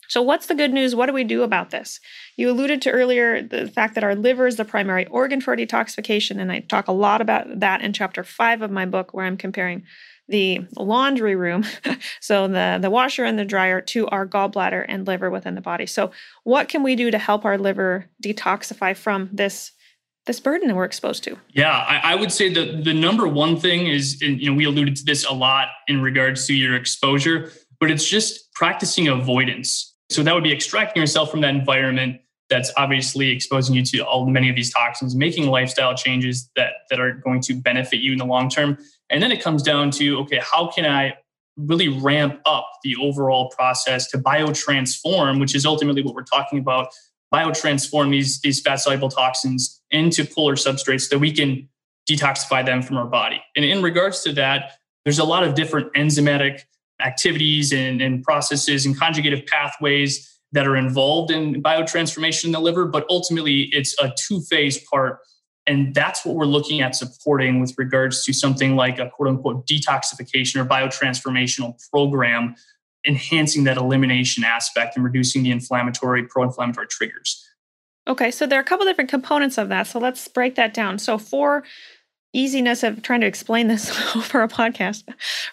[0.08, 2.00] so what's the good news what do we do about this
[2.38, 6.40] you alluded to earlier the fact that our liver is the primary organ for detoxification
[6.40, 9.38] and i talk a lot about that in chapter 5 of my book where i'm
[9.38, 9.84] comparing
[10.28, 11.64] the laundry room,
[12.20, 15.86] so the, the washer and the dryer, to our gallbladder and liver within the body.
[15.86, 16.12] So,
[16.44, 19.72] what can we do to help our liver detoxify from this
[20.26, 21.38] this burden that we're exposed to?
[21.54, 24.66] Yeah, I, I would say that the number one thing is, and you know, we
[24.66, 29.95] alluded to this a lot in regards to your exposure, but it's just practicing avoidance.
[30.10, 34.28] So that would be extracting yourself from that environment that's obviously exposing you to all
[34.28, 38.20] many of these toxins, making lifestyle changes that that are going to benefit you in
[38.20, 38.78] the long term.
[39.10, 41.16] And then it comes down to okay, how can I
[41.58, 46.90] really ramp up the overall process to biotransform, which is ultimately what we're talking about
[47.34, 51.68] biotransform these, these fat soluble toxins into polar substrates that we can
[52.10, 53.42] detoxify them from our body.
[53.56, 56.62] And in regards to that, there's a lot of different enzymatic
[57.02, 62.86] activities and, and processes and conjugative pathways that are involved in biotransformation in the liver,
[62.86, 65.20] but ultimately it's a two phase part.
[65.68, 69.68] And that's what we're looking at supporting with regards to something like a quote unquote
[69.68, 72.56] detoxification or biotransformational program
[73.08, 77.46] enhancing that elimination aspect and reducing the inflammatory, pro inflammatory triggers.
[78.08, 79.88] Okay, so there are a couple different components of that.
[79.88, 81.00] So let's break that down.
[81.00, 81.64] So, for
[82.36, 85.04] easiness of trying to explain this over a podcast,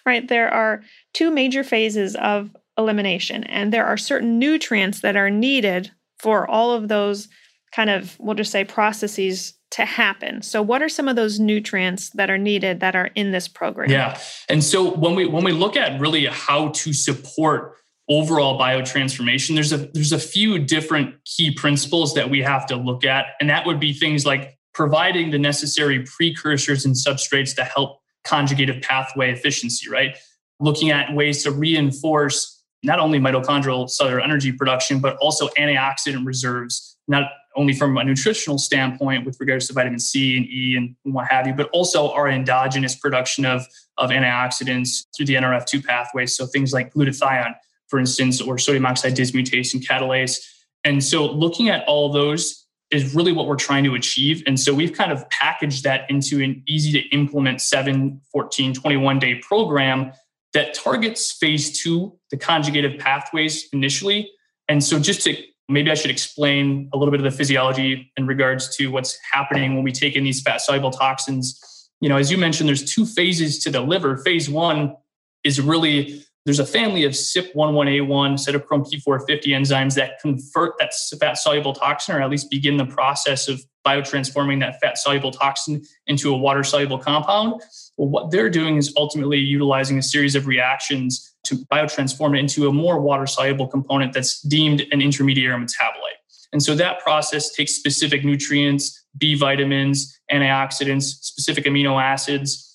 [0.05, 5.31] right, there are two major phases of elimination, and there are certain nutrients that are
[5.31, 7.29] needed for all of those
[7.75, 10.43] kind of, we'll just say, processes to happen.
[10.43, 13.91] So what are some of those nutrients that are needed that are in this program?
[13.91, 14.21] Yeah.
[14.49, 17.77] And so when we when we look at really how to support
[18.11, 23.05] overall biotransformation there's a there's a few different key principles that we have to look
[23.05, 28.01] at and that would be things like providing the necessary precursors and substrates to help
[28.25, 30.17] conjugative pathway efficiency, right?
[30.61, 36.97] Looking at ways to reinforce not only mitochondrial cellular energy production but also antioxidant reserves
[37.09, 41.29] not only from a nutritional standpoint with regards to vitamin C and E and what
[41.29, 43.67] have you, but also our endogenous production of,
[43.99, 46.27] of antioxidants through the NRF2 pathway.
[46.27, 47.55] So things like glutathione,
[47.89, 50.39] for instance, or superoxide dismutase and catalase.
[50.85, 52.62] And so looking at all those
[52.93, 54.43] is really what we're trying to achieve.
[54.47, 59.19] And so we've kind of packaged that into an easy to implement 7, 14, 21
[59.19, 60.13] day program
[60.53, 64.31] that targets phase two, the conjugative pathways initially.
[64.69, 65.37] And so just to
[65.69, 69.75] maybe I should explain a little bit of the physiology in regards to what's happening
[69.75, 71.89] when we take in these fat soluble toxins.
[72.01, 74.19] You know, as you mentioned, there's two phases to the liver.
[74.19, 74.97] Phase one
[75.45, 81.73] is really there's a family of CYP11A1 cytochrome P450 enzymes that convert that fat soluble
[81.73, 86.37] toxin, or at least begin the process of biotransforming that fat soluble toxin into a
[86.37, 87.61] water soluble compound.
[87.97, 92.69] Well, what they're doing is ultimately utilizing a series of reactions to biotransform it into
[92.69, 96.19] a more water soluble component that's deemed an intermediary metabolite.
[96.53, 102.72] And so that process takes specific nutrients, B vitamins, antioxidants, specific amino acids.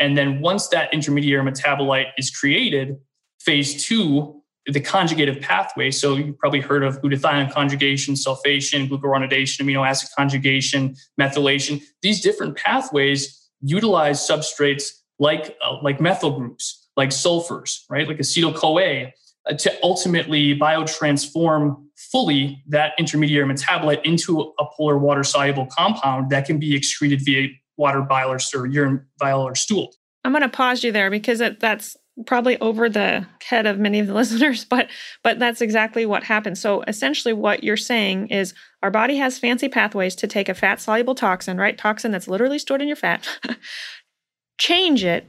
[0.00, 2.96] And then once that intermediary metabolite is created,
[3.38, 5.90] phase two, the conjugative pathway.
[5.90, 11.82] So you've probably heard of glutathione conjugation, sulfation, glucuronidation, amino acid conjugation, methylation.
[12.02, 18.08] These different pathways utilize substrates like, uh, like methyl groups, like sulfurs, right?
[18.08, 19.12] Like acetyl CoA
[19.48, 26.46] uh, to ultimately biotransform fully that intermediary metabolite into a polar water soluble compound that
[26.46, 29.94] can be excreted via water bile or, urine bile or stool.
[30.24, 33.98] I'm going to pause you there because it, that's probably over the head of many
[33.98, 34.88] of the listeners but
[35.22, 38.52] but that's exactly what happens so essentially what you're saying is
[38.82, 41.78] our body has fancy pathways to take a fat soluble toxin right?
[41.78, 43.26] Toxin that's literally stored in your fat
[44.58, 45.26] change it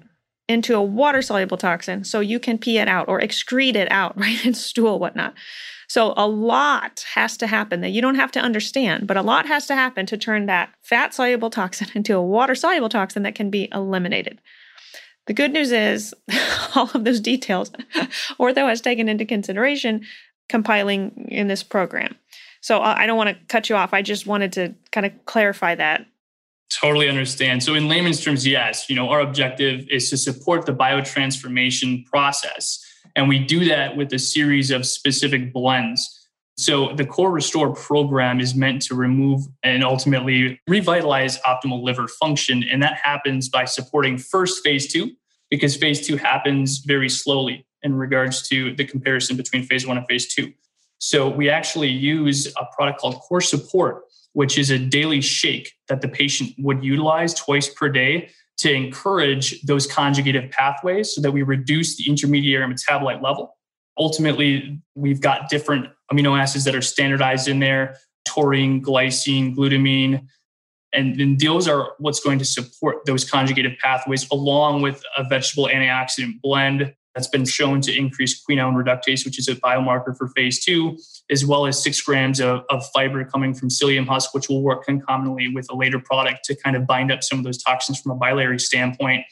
[0.49, 4.17] into a water soluble toxin so you can pee it out or excrete it out
[4.19, 5.33] right in stool whatnot
[5.91, 9.45] so a lot has to happen that you don't have to understand but a lot
[9.45, 13.35] has to happen to turn that fat soluble toxin into a water soluble toxin that
[13.35, 14.39] can be eliminated
[15.27, 16.13] the good news is
[16.75, 17.69] all of those details
[18.39, 20.05] Ortho has taken into consideration
[20.51, 22.15] compiling in this program.
[22.59, 23.93] So uh, I don't want to cut you off.
[23.93, 26.05] I just wanted to kind of clarify that.
[26.69, 27.63] Totally understand.
[27.63, 32.85] So in layman's terms, yes, you know, our objective is to support the biotransformation process.
[33.15, 36.29] And we do that with a series of specific blends.
[36.57, 42.63] So the Core Restore program is meant to remove and ultimately revitalize optimal liver function.
[42.63, 45.11] And that happens by supporting first phase two,
[45.49, 50.05] because phase two happens very slowly in regards to the comparison between phase one and
[50.07, 50.53] phase two.
[50.99, 56.01] So we actually use a product called Core Support, which is a daily shake that
[56.01, 61.41] the patient would utilize twice per day to encourage those conjugative pathways so that we
[61.41, 63.57] reduce the intermediary metabolite level.
[63.97, 70.27] Ultimately, we've got different amino acids that are standardized in there taurine, glycine, glutamine,
[70.93, 75.67] and then those are what's going to support those conjugative pathways along with a vegetable
[75.67, 80.63] antioxidant blend that's been shown to increase quinone reductase, which is a biomarker for phase
[80.63, 80.97] two,
[81.29, 84.85] as well as six grams of, of fiber coming from psyllium husk, which will work
[84.85, 88.11] concomitantly with a later product to kind of bind up some of those toxins from
[88.11, 89.25] a biliary standpoint.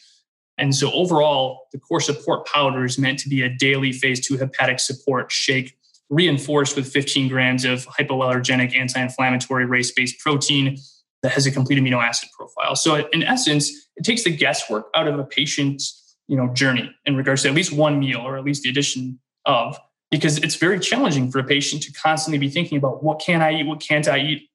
[0.58, 4.38] And so overall, the core support powder is meant to be a daily phase two
[4.38, 5.78] hepatic support shake
[6.10, 10.78] reinforced with 15 grams of hypoallergenic anti-inflammatory rice-based protein
[11.22, 12.76] that has a complete amino acid profile.
[12.76, 17.18] So in essence, it takes the guesswork out of a patient's you know journey in
[17.18, 19.78] regards to at least one meal or at least the addition of
[20.12, 23.54] because it's very challenging for a patient to constantly be thinking about what can I
[23.54, 24.50] eat, what can't I eat.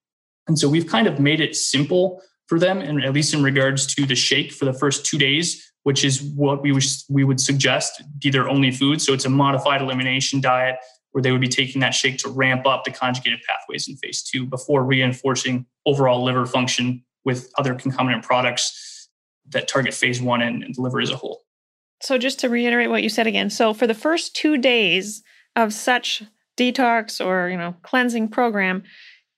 [0.47, 3.87] And so we've kind of made it simple for them, and at least in regards
[3.95, 7.41] to the shake for the first two days, which is what we would, we would
[7.41, 9.01] suggest be their only food.
[9.01, 10.77] So it's a modified elimination diet
[11.13, 14.23] where they would be taking that shake to ramp up the conjugated pathways in phase
[14.23, 19.09] two before reinforcing overall liver function with other concomitant products
[19.51, 21.44] that target phase one and the liver as a whole.
[22.05, 25.23] So, just to reiterate what you said again, so for the first two days
[25.57, 26.23] of such
[26.55, 28.83] detox or you know cleansing program,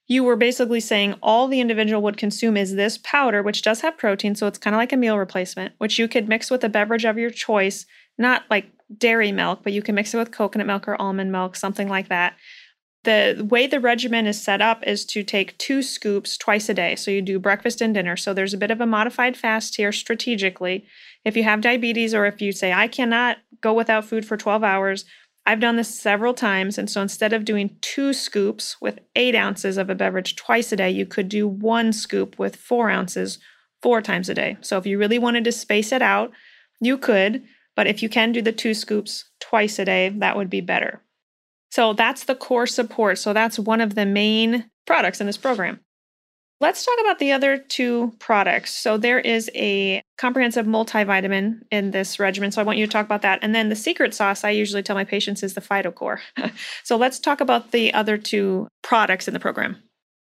[0.09, 3.97] you were basically saying all the individual would consume is this powder, which does have
[3.97, 6.69] protein, so it's kind of like a meal replacement, which you could mix with a
[6.69, 7.87] beverage of your choice,
[8.19, 8.67] not like
[8.99, 12.09] dairy milk, but you can mix it with coconut milk or almond milk, something like
[12.09, 12.35] that.
[13.05, 16.97] The way the regimen is set up is to take two scoops twice a day.
[16.97, 18.17] So you do breakfast and dinner.
[18.17, 20.85] So there's a bit of a modified fast here strategically.
[21.27, 24.63] If you have diabetes or if you say, I cannot go without food for 12
[24.63, 25.05] hours,
[25.45, 26.79] I've done this several times.
[26.79, 30.77] And so instead of doing two scoops with eight ounces of a beverage twice a
[30.77, 33.41] day, you could do one scoop with four ounces
[33.83, 34.57] four times a day.
[34.61, 36.31] So if you really wanted to space it out,
[36.81, 37.43] you could.
[37.75, 41.03] But if you can do the two scoops twice a day, that would be better.
[41.73, 43.19] So that's the core support.
[43.19, 45.81] So that's one of the main products in this program.
[46.59, 48.75] Let's talk about the other two products.
[48.75, 52.51] So there is a comprehensive multivitamin in this regimen.
[52.51, 53.41] So I want you to talk about that.
[53.43, 56.19] And then the secret sauce I usually tell my patients is the PhytoCore.
[56.85, 59.77] so let's talk about the other two products in the program.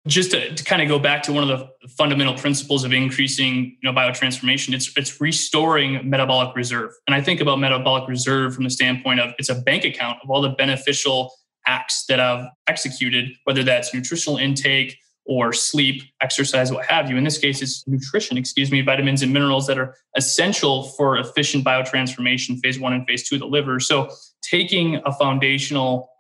[0.09, 3.79] Just to, to, kind of go back to one of the fundamental principles of increasing
[3.81, 6.91] you know, biotransformation, it's, it's restoring metabolic reserve.
[7.07, 10.31] And I think about metabolic reserve from the standpoint of it's a bank account of
[10.31, 11.33] all the beneficial
[11.67, 17.17] acts that I've executed, whether that's nutritional intake, or sleep, exercise, what have you.
[17.17, 21.65] In this case, it's nutrition, excuse me, vitamins and minerals that are essential for efficient
[21.65, 23.81] biotransformation, phase one and phase two of the liver.
[23.81, 24.11] So,
[24.43, 26.11] taking a foundational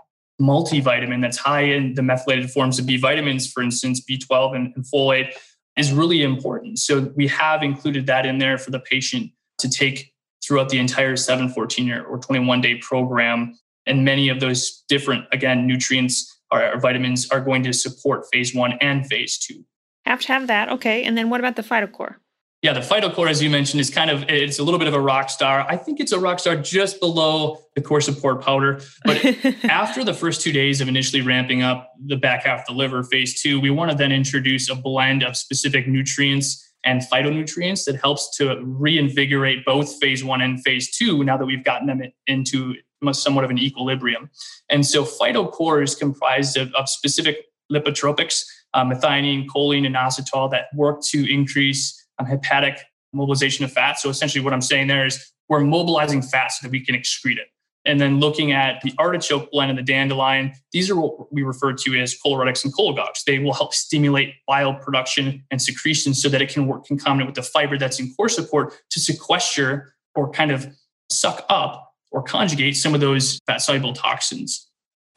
[0.40, 4.84] multivitamin that's high in the methylated forms of B vitamins, for instance, B12 and, and
[4.84, 5.32] folate,
[5.76, 6.78] is really important.
[6.78, 11.16] So, we have included that in there for the patient to take throughout the entire
[11.16, 13.59] 7, 14, or 21 day program.
[13.86, 18.72] And many of those different, again, nutrients our, vitamins are going to support phase one
[18.80, 19.64] and phase two.
[20.05, 20.68] Have to have that.
[20.70, 21.05] Okay.
[21.05, 22.16] And then what about the PhytoCore?
[22.64, 25.00] Yeah, the PhytoCore, as you mentioned, is kind of it's a little bit of a
[25.00, 25.66] rock star.
[25.68, 28.80] I think it's a rock star just below the core support powder.
[29.05, 29.22] But
[29.64, 33.02] after the first two days of initially ramping up the back half of the liver,
[33.02, 37.96] phase two, we want to then introduce a blend of specific nutrients and phytonutrients that
[37.96, 42.74] helps to reinvigorate both phase one and phase two now that we've gotten them into
[43.12, 44.30] somewhat of an equilibrium.
[44.70, 48.44] And so PhytoCore is comprised of, of specific lipotropics,
[48.74, 52.78] uh, methionine, choline, and inositol that work to increase um, hepatic
[53.12, 53.98] mobilization of fat.
[53.98, 57.36] So essentially what I'm saying there is we're mobilizing fat so that we can excrete
[57.36, 57.48] it.
[57.86, 61.74] And then looking at the artichoke blend and the dandelion, these are what we refer
[61.74, 63.24] to as choleretics and cholagogues.
[63.26, 67.34] They will help stimulate bile production and secretion so that it can work concomitant with
[67.34, 70.66] the fiber that's in core support to sequester or kind of
[71.11, 71.84] suck up
[72.14, 74.70] or conjugate some of those fat soluble toxins.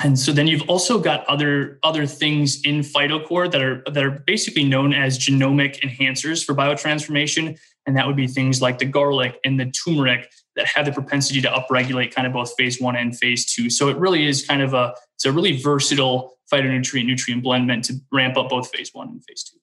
[0.03, 4.11] And so then you've also got other other things in PhytoCore that are that are
[4.11, 9.39] basically known as genomic enhancers for biotransformation, and that would be things like the garlic
[9.43, 13.17] and the turmeric that have the propensity to upregulate kind of both phase one and
[13.17, 13.69] phase two.
[13.71, 17.85] So it really is kind of a it's a really versatile phytonutrient nutrient blend meant
[17.85, 19.57] to ramp up both phase one and phase two.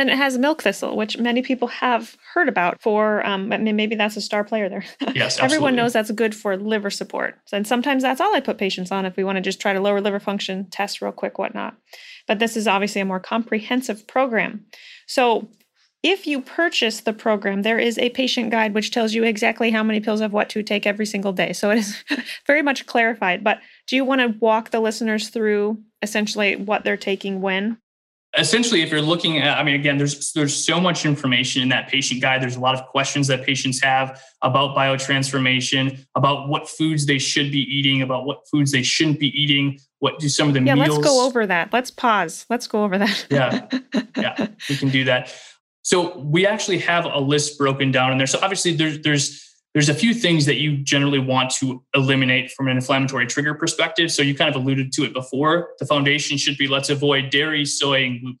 [0.00, 4.16] And it has milk thistle, which many people have heard about for, um, maybe that's
[4.16, 4.84] a star player there.
[5.14, 7.38] Yes, Everyone knows that's good for liver support.
[7.52, 9.80] And sometimes that's all I put patients on if we want to just try to
[9.80, 11.76] lower liver function, test real quick, whatnot.
[12.26, 14.64] But this is obviously a more comprehensive program.
[15.06, 15.50] So
[16.02, 19.82] if you purchase the program, there is a patient guide which tells you exactly how
[19.82, 21.52] many pills of what to take every single day.
[21.52, 22.02] So it is
[22.46, 23.44] very much clarified.
[23.44, 27.76] But do you want to walk the listeners through essentially what they're taking when?
[28.38, 31.88] Essentially if you're looking at i mean again there's there's so much information in that
[31.88, 32.40] patient guide.
[32.40, 37.50] There's a lot of questions that patients have about biotransformation about what foods they should
[37.50, 40.74] be eating about what foods they shouldn't be eating what do some of the yeah
[40.74, 41.72] meals let's go over that.
[41.72, 42.46] Let's pause.
[42.48, 43.26] Let's go over that.
[43.30, 43.68] Yeah.
[44.16, 45.34] Yeah we can do that.
[45.82, 48.26] So we actually have a list broken down in there.
[48.26, 52.68] So obviously there's there's there's a few things that you generally want to eliminate from
[52.68, 54.10] an inflammatory trigger perspective.
[54.10, 55.70] So you kind of alluded to it before.
[55.78, 58.38] The foundation should be let's avoid dairy, soy, and gluten.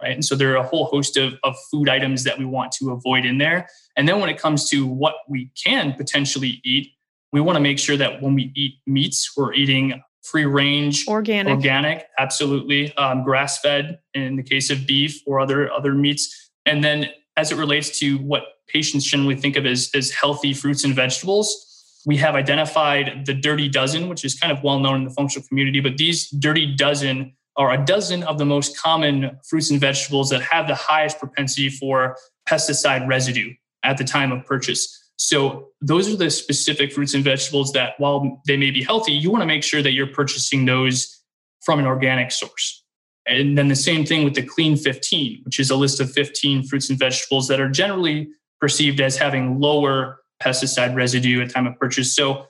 [0.00, 0.12] Right.
[0.12, 2.92] And so there are a whole host of, of food items that we want to
[2.92, 3.68] avoid in there.
[3.96, 6.92] And then when it comes to what we can potentially eat,
[7.32, 11.52] we want to make sure that when we eat meats, we're eating free range, organic,
[11.52, 16.50] organic, absolutely, um, grass fed in the case of beef or other other meats.
[16.64, 20.84] And then as it relates to what patients generally think of as, as healthy fruits
[20.84, 21.64] and vegetables.
[22.06, 25.46] We have identified the dirty dozen, which is kind of well known in the functional
[25.46, 30.30] community, but these dirty dozen are a dozen of the most common fruits and vegetables
[30.30, 32.16] that have the highest propensity for
[32.48, 33.52] pesticide residue
[33.82, 34.94] at the time of purchase.
[35.16, 39.30] So, those are the specific fruits and vegetables that, while they may be healthy, you
[39.32, 41.20] want to make sure that you're purchasing those
[41.62, 42.84] from an organic source.
[43.26, 46.64] And then the same thing with the Clean 15, which is a list of 15
[46.64, 48.28] fruits and vegetables that are generally
[48.60, 52.14] perceived as having lower pesticide residue at time of purchase.
[52.14, 52.46] So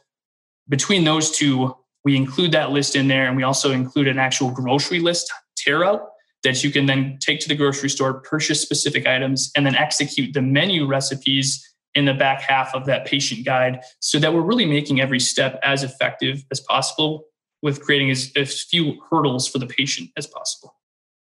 [0.68, 4.50] between those two, we include that list in there, and we also include an actual
[4.50, 6.08] grocery list tear out
[6.44, 10.32] that you can then take to the grocery store, purchase specific items, and then execute
[10.32, 14.66] the menu recipes in the back half of that patient guide so that we're really
[14.66, 17.24] making every step as effective as possible
[17.62, 20.77] with creating as, as few hurdles for the patient as possible.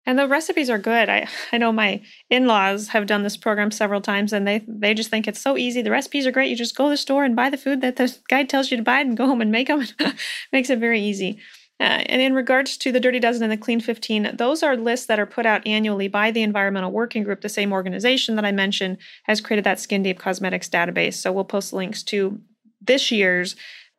[0.06, 1.10] And the recipes are good.
[1.10, 5.12] I, I know my in-laws have done this program several times and they they just
[5.12, 5.82] think it's so easy.
[5.82, 6.50] The recipes are great.
[6.50, 8.78] You just go to the store and buy the food that the guide tells you
[8.78, 9.86] to buy and go home and make them.
[10.52, 11.40] Makes it very easy.
[11.80, 15.08] Uh, and in regards to the Dirty Dozen and the Clean 15, those are lists
[15.08, 17.42] that are put out annually by the Environmental Working Group.
[17.42, 21.16] The same organization that I mentioned has created that Skin Deep Cosmetics database.
[21.16, 22.40] So we'll post links to
[22.80, 23.56] this year's,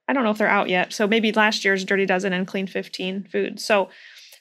[0.07, 0.93] I don't know if they're out yet.
[0.93, 3.65] So maybe last year's Dirty Dozen and Clean 15 foods.
[3.65, 3.89] So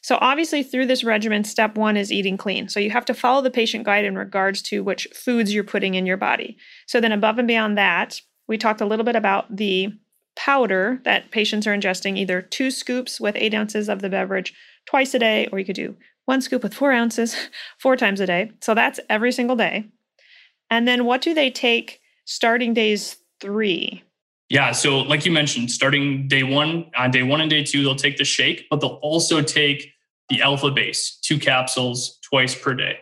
[0.02, 2.68] So, obviously, through this regimen, step one is eating clean.
[2.70, 5.94] So, you have to follow the patient guide in regards to which foods you're putting
[5.94, 6.58] in your body.
[6.88, 9.90] So, then above and beyond that, we talked a little bit about the
[10.36, 14.54] powder that patients are ingesting, either two scoops with eight ounces of the beverage
[14.86, 15.96] twice a day, or you could do
[16.26, 17.36] one scoop with four ounces
[17.78, 18.52] four times a day.
[18.62, 19.86] So, that's every single day.
[20.72, 24.04] And then, what do they take starting days three?
[24.52, 24.74] Yeah.
[24.74, 28.18] So, like you mentioned, starting day one, on day one and day two, they'll take
[28.18, 29.94] the shake, but they'll also take
[30.28, 32.98] the Alpha Base, two capsules twice per day.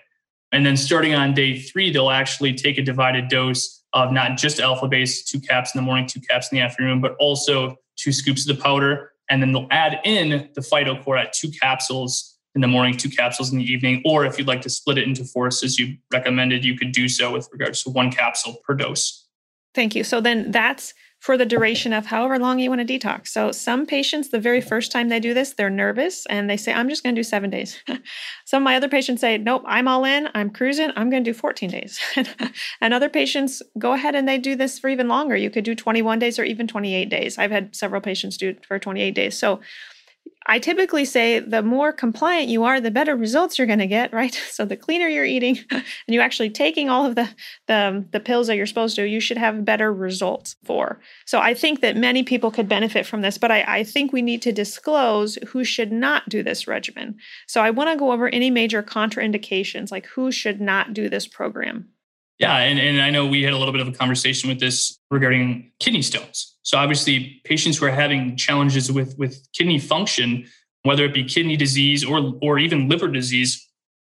[0.51, 4.59] And then starting on day three, they'll actually take a divided dose of not just
[4.59, 8.11] Alpha Base, two caps in the morning, two caps in the afternoon, but also two
[8.11, 9.13] scoops of the powder.
[9.31, 13.51] And then they'll add in the PhytoCore at two capsules in the morning, two capsules
[13.51, 14.03] in the evening.
[14.05, 17.09] Or if you'd like to split it into four, as you recommended, you could do
[17.09, 19.25] so with regards to one capsule per dose.
[19.73, 20.03] Thank you.
[20.03, 23.27] So then that's for the duration of however long you want to detox.
[23.27, 26.71] So some patients, the very first time they do this, they're nervous and they say,
[26.71, 27.77] I'm just going to do seven days.
[28.45, 31.29] some of my other patients say, Nope, I'm all in, I'm cruising, I'm going to
[31.29, 31.99] do 14 days.
[32.81, 35.35] and other patients go ahead and they do this for even longer.
[35.35, 37.37] You could do 21 days or even 28 days.
[37.37, 39.37] I've had several patients do it for 28 days.
[39.37, 39.59] So
[40.45, 44.11] I typically say the more compliant you are, the better results you're going to get,
[44.13, 44.35] right?
[44.59, 47.29] So the cleaner you're eating and you actually taking all of the,
[47.67, 50.99] the um, the pills that you're supposed to, you should have better results for.
[51.25, 54.21] So I think that many people could benefit from this, but I, I think we
[54.21, 57.15] need to disclose who should not do this regimen.
[57.47, 61.27] So I want to go over any major contraindications, like who should not do this
[61.27, 61.89] program.
[62.39, 64.97] Yeah, and, and I know we had a little bit of a conversation with this
[65.11, 66.57] regarding kidney stones.
[66.63, 70.45] So obviously, patients who are having challenges with with kidney function,
[70.83, 73.67] whether it be kidney disease or or even liver disease,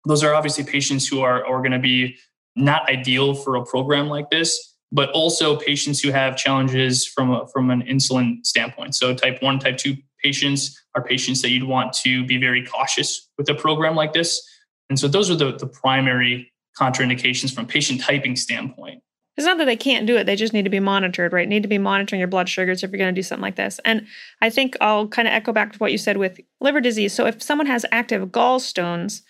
[0.06, 2.18] those are obviously patients who are are going to be
[2.56, 4.76] not ideal for a program like this.
[4.90, 8.96] But also patients who have challenges from a, from an insulin standpoint.
[8.96, 13.30] So type one, type two patients are patients that you'd want to be very cautious
[13.38, 14.42] with a program like this.
[14.90, 19.02] And so those are the, the primary contraindications from patient typing standpoint.
[19.36, 21.48] It's not that they can't do it, they just need to be monitored, right?
[21.48, 23.80] Need to be monitoring your blood sugars if you're going to do something like this.
[23.86, 24.08] And
[24.42, 27.14] I think I'll kind of echo back to what you said with liver disease.
[27.14, 29.22] So if someone has active gallstones,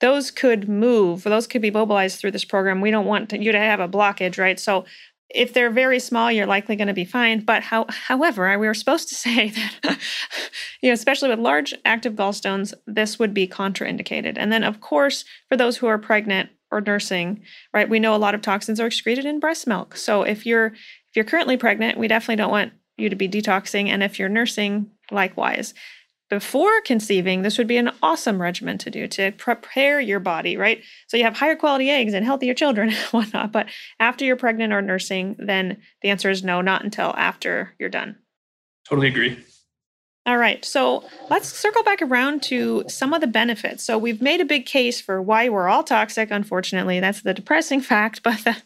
[0.00, 2.80] those could move, those could be mobilized through this program.
[2.80, 4.58] We don't want you to have a blockage, right?
[4.58, 4.84] So
[5.30, 7.40] if they're very small, you're likely going to be fine.
[7.40, 9.98] But how, however, we were supposed to say that,
[10.82, 14.34] you know, especially with large active gallstones, this would be contraindicated.
[14.36, 17.42] And then, of course, for those who are pregnant, or nursing,
[17.72, 17.88] right?
[17.88, 19.96] We know a lot of toxins are excreted in breast milk.
[19.96, 23.88] So if you're if you're currently pregnant, we definitely don't want you to be detoxing
[23.88, 25.74] and if you're nursing, likewise.
[26.30, 30.82] Before conceiving, this would be an awesome regimen to do to prepare your body, right?
[31.06, 33.52] So you have higher quality eggs and healthier children and whatnot.
[33.52, 33.66] But
[34.00, 38.16] after you're pregnant or nursing, then the answer is no, not until after you're done.
[38.88, 39.44] Totally agree.
[40.24, 43.82] All right, so let's circle back around to some of the benefits.
[43.82, 46.30] So we've made a big case for why we're all toxic.
[46.30, 48.22] Unfortunately, that's the depressing fact.
[48.22, 48.62] But the,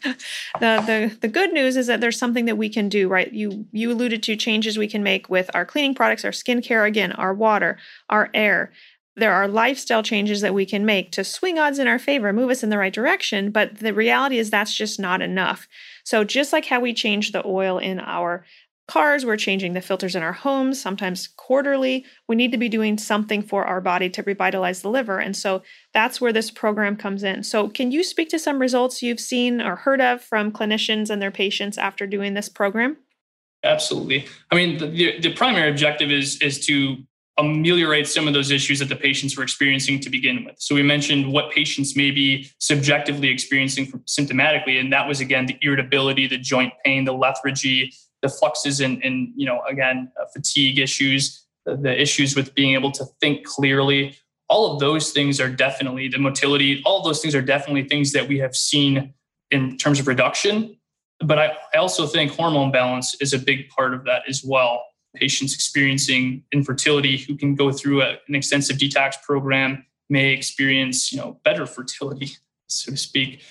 [0.59, 3.07] the the the, good news is that there's something that we can do.
[3.07, 3.33] Right?
[3.33, 7.11] You you alluded to changes we can make with our cleaning products, our skincare, again,
[7.13, 8.71] our water, our air.
[9.15, 12.51] There are lifestyle changes that we can make to swing odds in our favor, move
[12.51, 13.49] us in the right direction.
[13.49, 15.67] But the reality is that's just not enough.
[16.03, 18.45] So just like how we change the oil in our
[18.87, 22.05] cars, we're changing the filters in our homes, sometimes quarterly.
[22.27, 25.19] We need to be doing something for our body to revitalize the liver.
[25.19, 25.61] And so
[25.93, 27.43] that's where this program comes in.
[27.43, 31.21] So, can you speak to some results you've seen or heard of from clinicians and
[31.21, 32.97] their patients after doing this program?
[33.63, 34.25] Absolutely.
[34.51, 36.97] I mean, the, the primary objective is, is to
[37.39, 40.55] ameliorate some of those issues that the patients were experiencing to begin with.
[40.59, 45.57] So we mentioned what patients may be subjectively experiencing symptomatically, and that was again the
[45.61, 50.79] irritability, the joint pain, the lethargy, the fluxes and, and you know, again, uh, fatigue
[50.79, 54.17] issues, the, the issues with being able to think clearly.
[54.49, 56.81] All of those things are definitely the motility.
[56.85, 59.13] All of those things are definitely things that we have seen
[59.51, 60.77] in terms of reduction.
[61.19, 64.83] But I, I also think hormone balance is a big part of that as well.
[65.15, 71.17] Patients experiencing infertility who can go through a, an extensive detox program may experience, you
[71.17, 72.29] know, better fertility,
[72.67, 73.41] so to speak.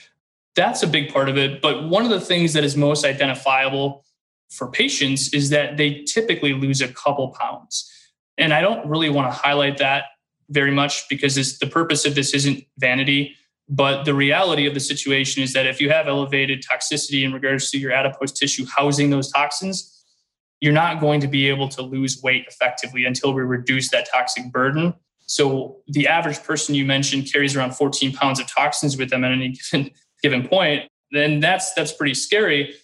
[0.55, 1.61] That's a big part of it.
[1.61, 4.06] But one of the things that is most identifiable
[4.51, 7.91] for patients is that they typically lose a couple pounds.
[8.39, 10.05] And I don't really want to highlight that
[10.51, 13.35] very much because the purpose of this isn't vanity.
[13.69, 17.71] But the reality of the situation is that if you have elevated toxicity in regards
[17.73, 20.05] to your adipose tissue housing those toxins,
[20.61, 24.51] you're not going to be able to lose weight effectively until we reduce that toxic
[24.53, 24.95] burden.
[25.27, 29.33] So the average person you mentioned carries around 14 pounds of toxins with them at
[29.33, 29.91] any given,
[30.23, 30.89] given point.
[31.11, 32.75] Then that's that's pretty scary.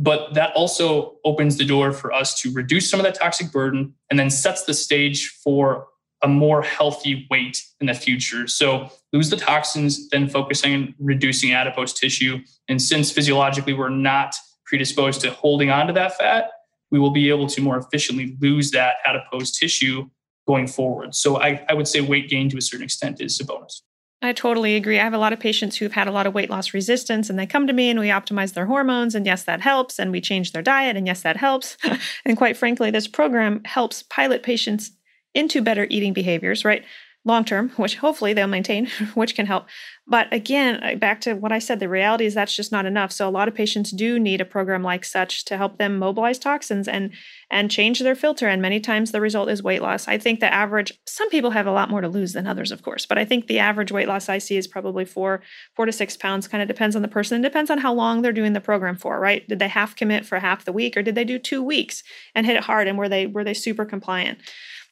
[0.00, 3.92] But that also opens the door for us to reduce some of that toxic burden
[4.08, 5.88] and then sets the stage for
[6.22, 8.48] a more healthy weight in the future.
[8.48, 12.38] So lose the toxins, then focusing on reducing adipose tissue.
[12.68, 14.34] And since physiologically we're not
[14.64, 16.50] predisposed to holding on to that fat,
[16.90, 20.08] we will be able to more efficiently lose that adipose tissue
[20.46, 21.14] going forward.
[21.14, 23.82] So I, I would say weight gain to a certain extent is a bonus.
[24.22, 25.00] I totally agree.
[25.00, 27.38] I have a lot of patients who've had a lot of weight loss resistance and
[27.38, 30.20] they come to me and we optimize their hormones and yes that helps and we
[30.20, 31.78] change their diet and yes that helps.
[32.26, 34.90] and quite frankly this program helps pilot patients
[35.34, 36.84] into better eating behaviors, right?
[37.24, 39.66] Long term, which hopefully they'll maintain, which can help.
[40.06, 43.12] But again, back to what I said, the reality is that's just not enough.
[43.12, 46.38] So a lot of patients do need a program like such to help them mobilize
[46.38, 47.12] toxins and
[47.50, 48.48] and change their filter.
[48.48, 50.08] And many times the result is weight loss.
[50.08, 52.82] I think the average, some people have a lot more to lose than others, of
[52.82, 55.42] course, but I think the average weight loss I see is probably four,
[55.76, 56.48] four to six pounds.
[56.48, 57.40] Kind of depends on the person.
[57.40, 59.46] It depends on how long they're doing the program for, right?
[59.46, 62.02] Did they half commit for half the week or did they do two weeks
[62.34, 64.38] and hit it hard and were they were they super compliant?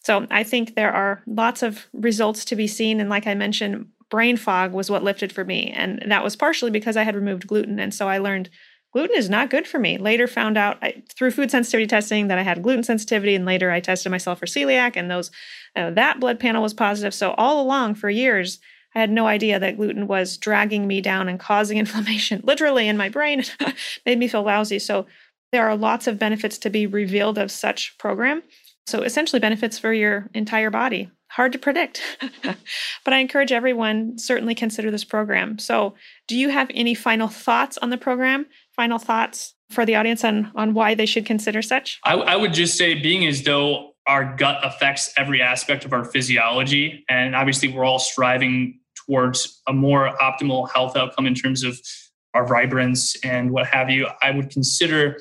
[0.09, 2.99] So I think there are lots of results to be seen.
[2.99, 5.71] And like I mentioned, brain fog was what lifted for me.
[5.77, 7.79] And that was partially because I had removed gluten.
[7.79, 8.49] And so I learned
[8.95, 9.99] gluten is not good for me.
[9.99, 13.35] Later found out I, through food sensitivity testing that I had gluten sensitivity.
[13.35, 15.31] And later I tested myself for celiac and those
[15.77, 17.13] uh, that blood panel was positive.
[17.13, 18.61] So all along for years,
[18.95, 22.97] I had no idea that gluten was dragging me down and causing inflammation literally in
[22.97, 23.45] my brain.
[24.07, 24.79] made me feel lousy.
[24.79, 25.05] So
[25.53, 28.43] there are lots of benefits to be revealed of such program
[28.89, 31.11] so essentially benefits for your entire body.
[31.31, 32.03] Hard to predict.
[32.43, 35.59] but I encourage everyone certainly consider this program.
[35.59, 35.95] So,
[36.27, 38.47] do you have any final thoughts on the program?
[38.75, 42.01] Final thoughts for the audience on on why they should consider such?
[42.05, 46.05] I, I would just say being as though our gut affects every aspect of our
[46.05, 51.79] physiology and obviously we're all striving towards a more optimal health outcome in terms of
[52.33, 54.09] our vibrance and what have you.
[54.23, 55.19] I would consider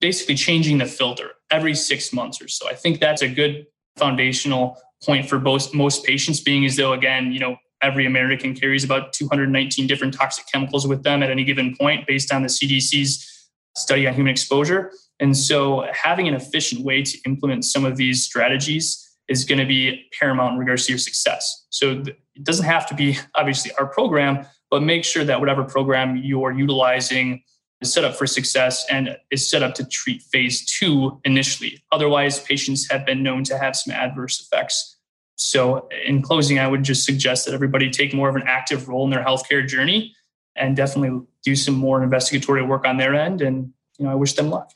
[0.00, 2.68] basically changing the filter every six months or so.
[2.68, 3.66] I think that's a good
[3.96, 8.84] foundational point for most most patients, being as though again, you know, every American carries
[8.84, 13.48] about 219 different toxic chemicals with them at any given point, based on the CDC's
[13.76, 14.90] study on human exposure.
[15.20, 19.66] And so, having an efficient way to implement some of these strategies is going to
[19.66, 21.66] be paramount in regards to your success.
[21.70, 22.02] So,
[22.34, 26.52] it doesn't have to be obviously our program, but make sure that whatever program you're
[26.52, 27.42] utilizing
[27.80, 31.82] is set up for success and is set up to treat phase two initially.
[31.92, 34.96] Otherwise, patients have been known to have some adverse effects.
[35.36, 39.04] So, in closing, I would just suggest that everybody take more of an active role
[39.04, 40.14] in their healthcare journey
[40.56, 43.42] and definitely do some more investigatory work on their end.
[43.42, 44.72] And, you know, I wish them luck.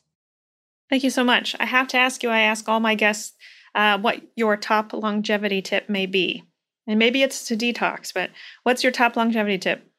[0.90, 1.57] Thank you so much.
[1.59, 3.34] I have to ask you, I ask all my guests
[3.74, 6.44] uh, what your top longevity tip may be.
[6.86, 8.30] And maybe it's to detox, but
[8.64, 9.89] what's your top longevity tip?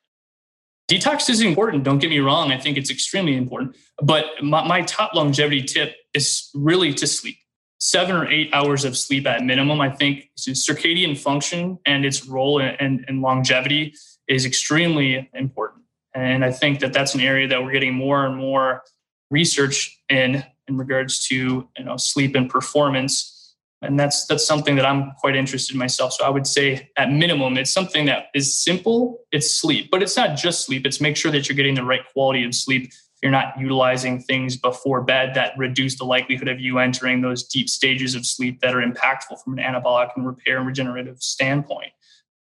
[0.91, 1.85] Detox is important.
[1.85, 2.51] Don't get me wrong.
[2.51, 3.77] I think it's extremely important.
[4.03, 7.37] But my, my top longevity tip is really to sleep.
[7.79, 9.79] Seven or eight hours of sleep at minimum.
[9.79, 13.93] I think circadian function and its role in, in longevity
[14.27, 15.83] is extremely important.
[16.13, 18.83] And I think that that's an area that we're getting more and more
[19.29, 23.40] research in in regards to you know sleep and performance
[23.81, 26.13] and that's that's something that i'm quite interested in myself.
[26.13, 30.17] So i would say at minimum it's something that is simple it's sleep but it's
[30.17, 30.85] not just sleep.
[30.85, 32.91] It's make sure that you're getting the right quality of sleep.
[33.21, 37.69] You're not utilizing things before bed that reduce the likelihood of you entering those deep
[37.69, 41.91] stages of sleep that are impactful from an anabolic and repair and regenerative standpoint.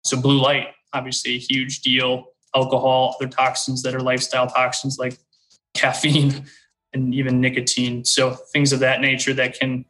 [0.03, 2.25] So blue light obviously a huge deal.
[2.55, 5.17] Alcohol other toxins that are lifestyle toxins like
[5.73, 6.45] caffeine
[6.93, 8.05] and even nicotine.
[8.05, 9.85] So things of that nature that can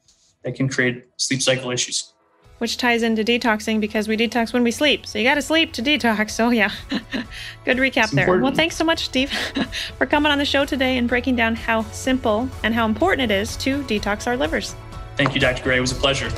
[0.47, 2.13] that can create sleep cycle issues.
[2.59, 5.05] Which ties into detoxing because we detox when we sleep.
[5.05, 6.31] So you got to sleep to detox.
[6.31, 6.71] So, yeah,
[7.65, 8.39] good recap there.
[8.39, 9.29] Well, thanks so much, Steve,
[9.97, 13.35] for coming on the show today and breaking down how simple and how important it
[13.35, 14.73] is to detox our livers.
[15.17, 15.63] Thank you, Dr.
[15.63, 15.77] Gray.
[15.77, 16.31] It was a pleasure.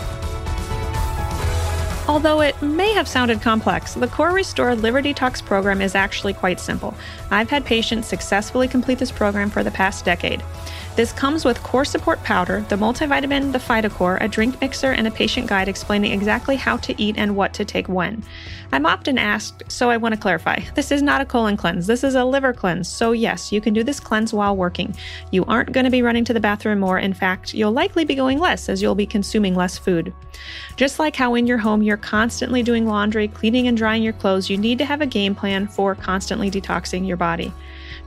[2.09, 6.59] Although it may have sounded complex, the Core Restore Liver Detox program is actually quite
[6.59, 6.95] simple.
[7.29, 10.43] I've had patients successfully complete this program for the past decade.
[10.99, 15.11] This comes with core support powder, the multivitamin, the PhytoCore, a drink mixer, and a
[15.11, 18.21] patient guide explaining exactly how to eat and what to take when.
[18.73, 20.59] I'm often asked, so I want to clarify.
[20.75, 22.89] This is not a colon cleanse, this is a liver cleanse.
[22.89, 24.93] So, yes, you can do this cleanse while working.
[25.31, 26.99] You aren't going to be running to the bathroom more.
[26.99, 30.13] In fact, you'll likely be going less as you'll be consuming less food.
[30.75, 34.49] Just like how in your home you're constantly doing laundry, cleaning and drying your clothes,
[34.49, 37.53] you need to have a game plan for constantly detoxing your body.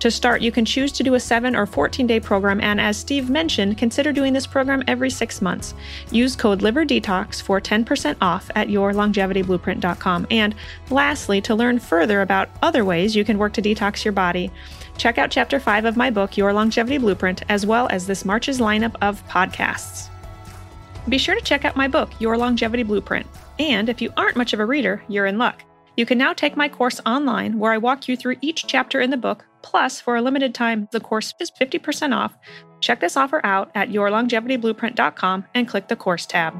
[0.03, 2.96] To start, you can choose to do a 7 or 14 day program, and as
[2.96, 5.74] Steve mentioned, consider doing this program every six months.
[6.11, 10.26] Use code LiverDetox for 10% off at yourlongevityblueprint.com.
[10.28, 10.57] And
[10.90, 14.50] lastly, to learn further about other ways you can work to detox your body,
[14.98, 18.59] check out Chapter 5 of my book, Your Longevity Blueprint, as well as this March's
[18.59, 20.09] lineup of podcasts.
[21.09, 23.28] Be sure to check out my book, Your Longevity Blueprint
[23.61, 25.62] And if you aren't much of a reader, you're in luck.
[25.96, 29.11] You can now take my course online where I walk you through each chapter in
[29.11, 29.44] the book.
[29.62, 32.36] Plus, for a limited time, the course is 50% off.
[32.80, 36.54] Check this offer out at yourlongevityblueprint.com and click the course tab.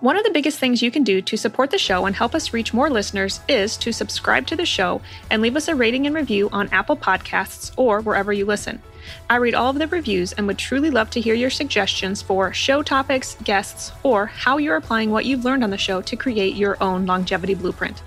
[0.00, 2.52] One of the biggest things you can do to support the show and help us
[2.52, 6.14] reach more listeners is to subscribe to the show and leave us a rating and
[6.14, 8.82] review on Apple Podcasts or wherever you listen.
[9.30, 12.52] I read all of the reviews and would truly love to hear your suggestions for
[12.52, 16.56] show topics, guests, or how you're applying what you've learned on the show to create
[16.56, 18.02] your own longevity blueprint.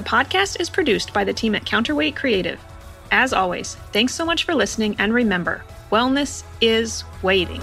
[0.00, 2.58] The podcast is produced by the team at Counterweight Creative.
[3.12, 7.60] As always, thanks so much for listening, and remember, wellness is waiting.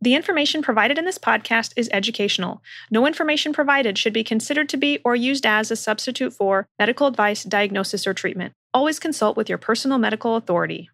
[0.00, 2.62] The information provided in this podcast is educational.
[2.90, 7.06] No information provided should be considered to be or used as a substitute for medical
[7.06, 8.54] advice, diagnosis, or treatment.
[8.72, 10.88] Always consult with your personal medical authority.